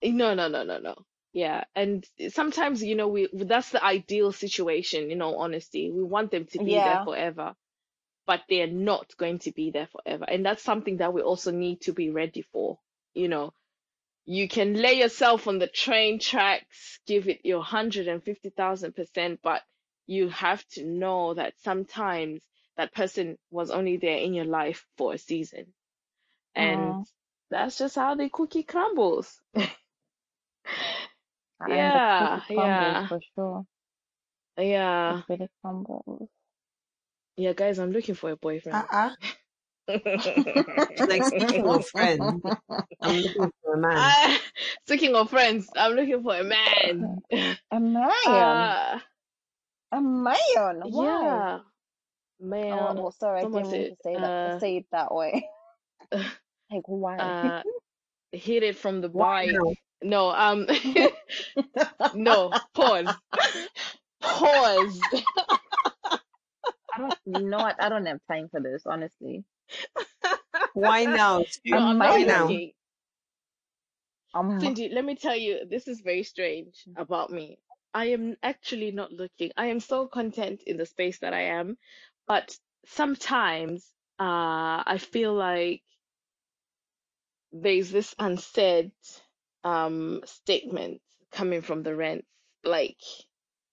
[0.04, 0.94] no no no no no
[1.32, 6.30] yeah and sometimes you know we that's the ideal situation you know honesty we want
[6.30, 7.54] them to be there forever
[8.26, 11.80] but they're not going to be there forever and that's something that we also need
[11.82, 12.78] to be ready for
[13.14, 13.52] you know
[14.26, 19.62] you can lay yourself on the train tracks give it your 150,000% but
[20.06, 22.42] you have to know that sometimes
[22.76, 25.66] that person was only there in your life for a season
[26.54, 27.06] and
[27.50, 29.68] that's just how the cookie crumbles And
[31.92, 33.08] the Yeah, cookie crumbles yeah.
[33.08, 33.66] for sure.
[34.58, 36.28] yeah It really crumbles.
[37.36, 39.10] yeah guys i'm looking for a boyfriend Uh-uh.
[41.06, 42.42] Like speaking of friends,
[43.02, 44.00] I'm looking for a man.
[44.00, 44.40] Ah,
[44.86, 47.22] speaking of friends i'm looking for a man
[47.70, 48.10] A man.
[48.26, 49.00] uh,
[49.92, 50.36] a man.
[50.82, 51.44] Why?
[51.44, 51.60] yeah
[52.70, 54.32] Oh, man well, sorry, I didn't mean to say that.
[54.32, 55.48] uh, say it that way.
[56.70, 57.18] like why?
[57.18, 57.62] uh
[58.32, 59.74] hit it from the Why bike now?
[60.02, 60.66] no um
[62.14, 63.16] no pause
[64.20, 65.08] pause
[66.96, 67.14] I don't.
[67.26, 67.80] You know what?
[67.82, 69.44] I don't have time for this, honestly.
[70.74, 71.44] Why now?
[71.64, 72.48] no i'm Why not now?
[74.34, 77.58] Um, Cindy, let me tell you, this is very strange about me.
[77.94, 79.52] I am actually not looking.
[79.56, 81.78] I am so content in the space that I am,
[82.26, 85.82] but sometimes uh, I feel like
[87.52, 88.92] there's this unsaid
[89.62, 91.00] um, statement
[91.30, 92.26] coming from the rents.
[92.64, 93.00] Like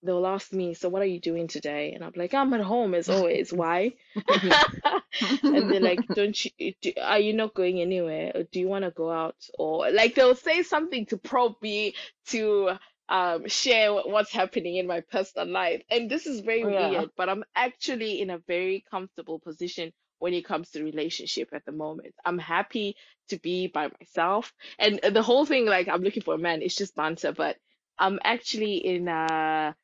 [0.03, 2.93] they'll ask me, "So what are you doing today?" And I'm like, "I'm at home
[2.95, 3.53] as always.
[3.53, 3.93] Why?"
[5.51, 6.73] and they're like, "Don't you?
[6.81, 8.31] Do, are you not going anywhere?
[8.35, 11.95] Or do you want to go out?" Or like they'll say something to probe me
[12.27, 12.71] to
[13.09, 16.65] um share what's happening in my personal life, and this is very Yeah.
[16.65, 17.11] weird.
[17.17, 21.71] But I'm actually in a very comfortable position when it comes to relationship at the
[21.71, 22.13] moment.
[22.25, 22.95] I'm happy
[23.29, 26.61] to be by myself, and the whole thing like I'm looking for a man.
[26.61, 27.57] It's just banter, but
[27.97, 29.75] I'm actually in a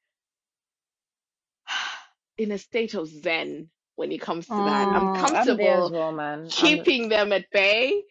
[2.38, 4.89] in a state of zen when it comes to that.
[4.93, 6.53] I'm Mm, I'm there as comfortable well, man.
[6.57, 8.03] I'm keeping them at bay,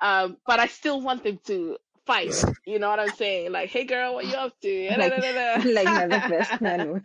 [0.00, 2.34] um, but I still want them to fight.
[2.66, 3.52] You know what I'm saying?
[3.52, 4.94] Like, hey girl, what you up to?
[4.98, 5.14] like
[5.64, 7.02] like the best man.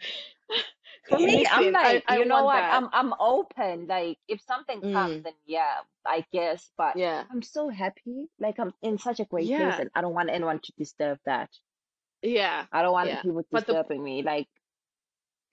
[1.10, 2.66] For me, I'm Listen, I, like, I you know want what?
[2.66, 2.70] that.
[2.70, 3.88] I'm I'm open.
[3.88, 6.72] Like if something comes, Mm, then yeah, I guess.
[6.78, 8.30] But yeah, I'm so happy.
[8.40, 11.20] Like I'm in such a great place, yeah, and I don't want anyone to disturb
[11.26, 11.50] that.
[12.22, 13.22] yeah, I don't want yeah.
[13.22, 14.24] people But the disturbing me.
[14.24, 14.48] Like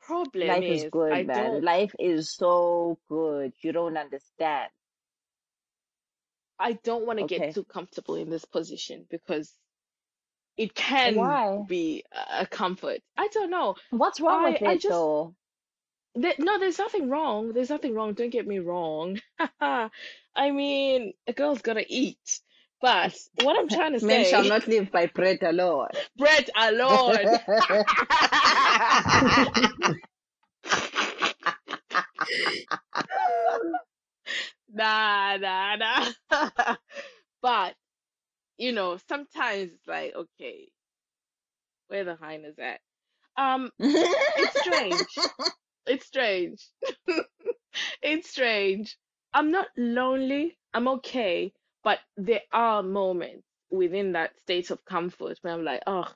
[0.02, 1.34] problem life is is, good, I man.
[1.34, 3.54] don't, Life is so good.
[3.62, 4.70] You don't understand.
[6.58, 9.52] I don't want to get too comfortable in this position because
[10.56, 11.66] it can Why?
[11.66, 13.00] be a a comfort.
[13.16, 13.76] I don't know.
[13.90, 15.34] What's wrong I with I it just though?
[16.14, 17.52] There, no, there's nothing wrong.
[17.52, 18.14] There's nothing wrong.
[18.14, 19.20] Don't get me wrong.
[19.60, 22.40] I mean, a girl's gotta eat.
[22.82, 25.88] But what I'm trying to say, Men shall not live by bread alone.
[26.18, 27.26] bread alone.
[34.74, 36.76] Nah, nah, nah.
[37.42, 37.74] But,
[38.56, 40.68] you know, sometimes it's like, okay,
[41.88, 42.80] where the highness at?
[43.36, 45.06] Um, it's strange.
[45.86, 46.66] It's strange.
[48.02, 48.96] It's strange.
[49.34, 50.58] I'm not lonely.
[50.74, 51.52] I'm okay.
[51.84, 56.12] But there are moments within that state of comfort where I'm like, oh,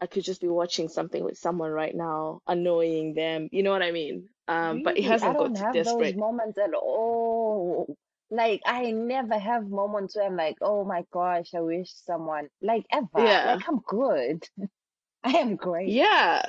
[0.00, 3.48] I could just be watching something with someone right now, annoying them.
[3.52, 4.28] You know what I mean?
[4.48, 6.16] Um, but it Really, I hasn't got don't to have those desperate.
[6.16, 7.96] moments at all.
[8.30, 12.86] Like, I never have moments where I'm like, oh my gosh, I wish someone, like,
[12.92, 13.08] ever.
[13.16, 13.44] Yeah.
[13.44, 14.44] Like, I'm good.
[15.24, 16.00] I am great.
[16.00, 16.42] Yeah.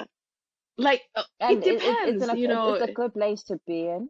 [0.78, 2.74] Like, uh, it And it, it, it's depends, in you it's, know.
[2.74, 4.10] it's a good place to be in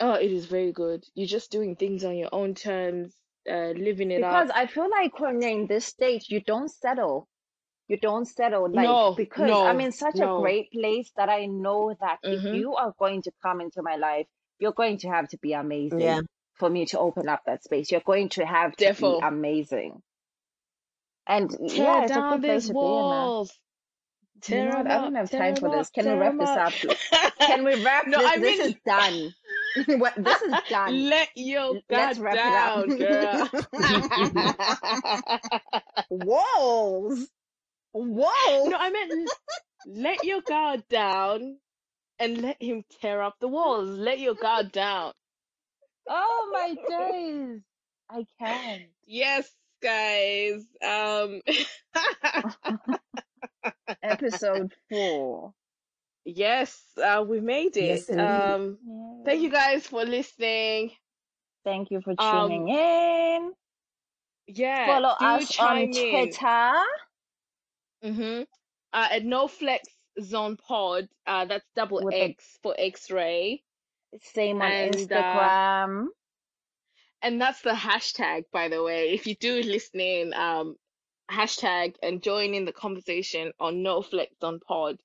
[0.00, 1.04] Oh, it is very good.
[1.14, 3.14] You're just doing things on your own terms,
[3.50, 4.50] uh, living it because up.
[4.54, 7.28] I feel like when you're in this stage, you don't settle.
[7.88, 8.68] You don't settle.
[8.70, 12.48] Like, No, because I'm in such a great place that I know that if Mm-hmm.
[12.50, 14.26] you are going to come into my life,
[14.58, 15.52] you're going to have to be
[15.92, 16.20] Yeah.
[16.20, 17.90] amazing for me to open up that space.
[17.90, 20.02] You're going to have to be amazing.
[21.26, 23.32] And Tear yeah, it's a down good place these to be in, man.
[23.32, 23.52] walls.
[24.48, 24.86] You know what?
[24.90, 25.90] I don't have time them for this.
[25.90, 26.56] Can we wrap them this up.
[26.56, 26.74] up?
[27.46, 28.24] Can we wrap No, this?
[28.24, 29.34] I This mean, is done.
[29.98, 31.08] What- this is done.
[31.08, 33.50] let your Let's guard down, girl.
[36.10, 37.26] Walls.
[37.92, 38.66] Whoa.
[38.66, 39.30] No, I meant
[39.86, 41.58] let your guard down
[42.18, 43.88] and let him tear up the walls.
[43.90, 45.12] Let your guard down.
[46.08, 47.60] Oh my days.
[48.10, 48.86] I can.
[49.06, 49.48] Yes,
[49.82, 50.64] guys.
[50.84, 51.40] Um,
[54.02, 55.52] Episode four.
[56.24, 58.08] Yes, uh, we made it.
[58.08, 58.20] indeed.
[58.22, 58.78] Um,
[59.24, 60.90] thank you guys for listening.
[61.64, 63.52] Thank you for Um, tuning in.
[64.46, 66.10] yeah, Follow us on chime in.
[66.10, 66.72] Twitter.
[68.04, 68.42] Mm-hmm.
[68.92, 69.88] Uh, at No Flex
[70.22, 71.08] Zone Pod.
[71.26, 73.62] Uh, that's double With a X for X-ray,
[74.22, 76.06] same on and uh, Instagram.
[77.22, 79.10] and that's the hashtag, by the way.
[79.14, 80.76] If you do listen in, um,
[81.30, 85.00] hashtag and join in the conversation on No Flex on Pod.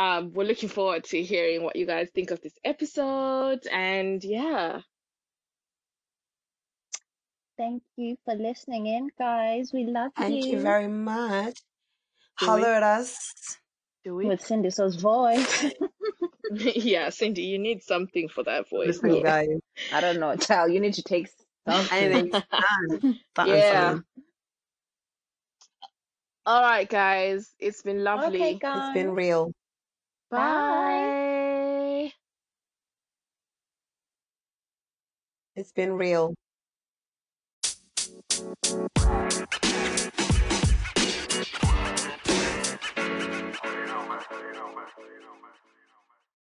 [0.00, 4.80] Um, we're looking forward to hearing what you guys think of this episode, and yeah,
[7.58, 9.70] Thank you for listening in, guys.
[9.74, 10.60] We love Thank you Thank you.
[10.60, 11.60] very much.
[12.38, 12.64] do Holler we?
[12.64, 13.58] at us.
[14.02, 14.24] Do we?
[14.24, 15.66] With Cindy So's voice.
[16.52, 19.22] Yeah, Cindy, you need something for that voice, Listen, girl.
[19.22, 19.60] guys.
[19.92, 20.72] I don't know, child.
[20.72, 21.28] You need to take
[21.68, 21.96] something.
[21.96, 22.30] Anything
[23.00, 23.20] done.
[23.36, 23.98] Button Yeah.
[26.46, 27.54] All right, guys.
[27.60, 28.60] It's been Okay, lovely.
[28.60, 29.52] It's been real.
[30.30, 30.38] Bye.
[30.38, 32.12] Bye.
[35.56, 36.34] It's been real.
[45.00, 45.69] You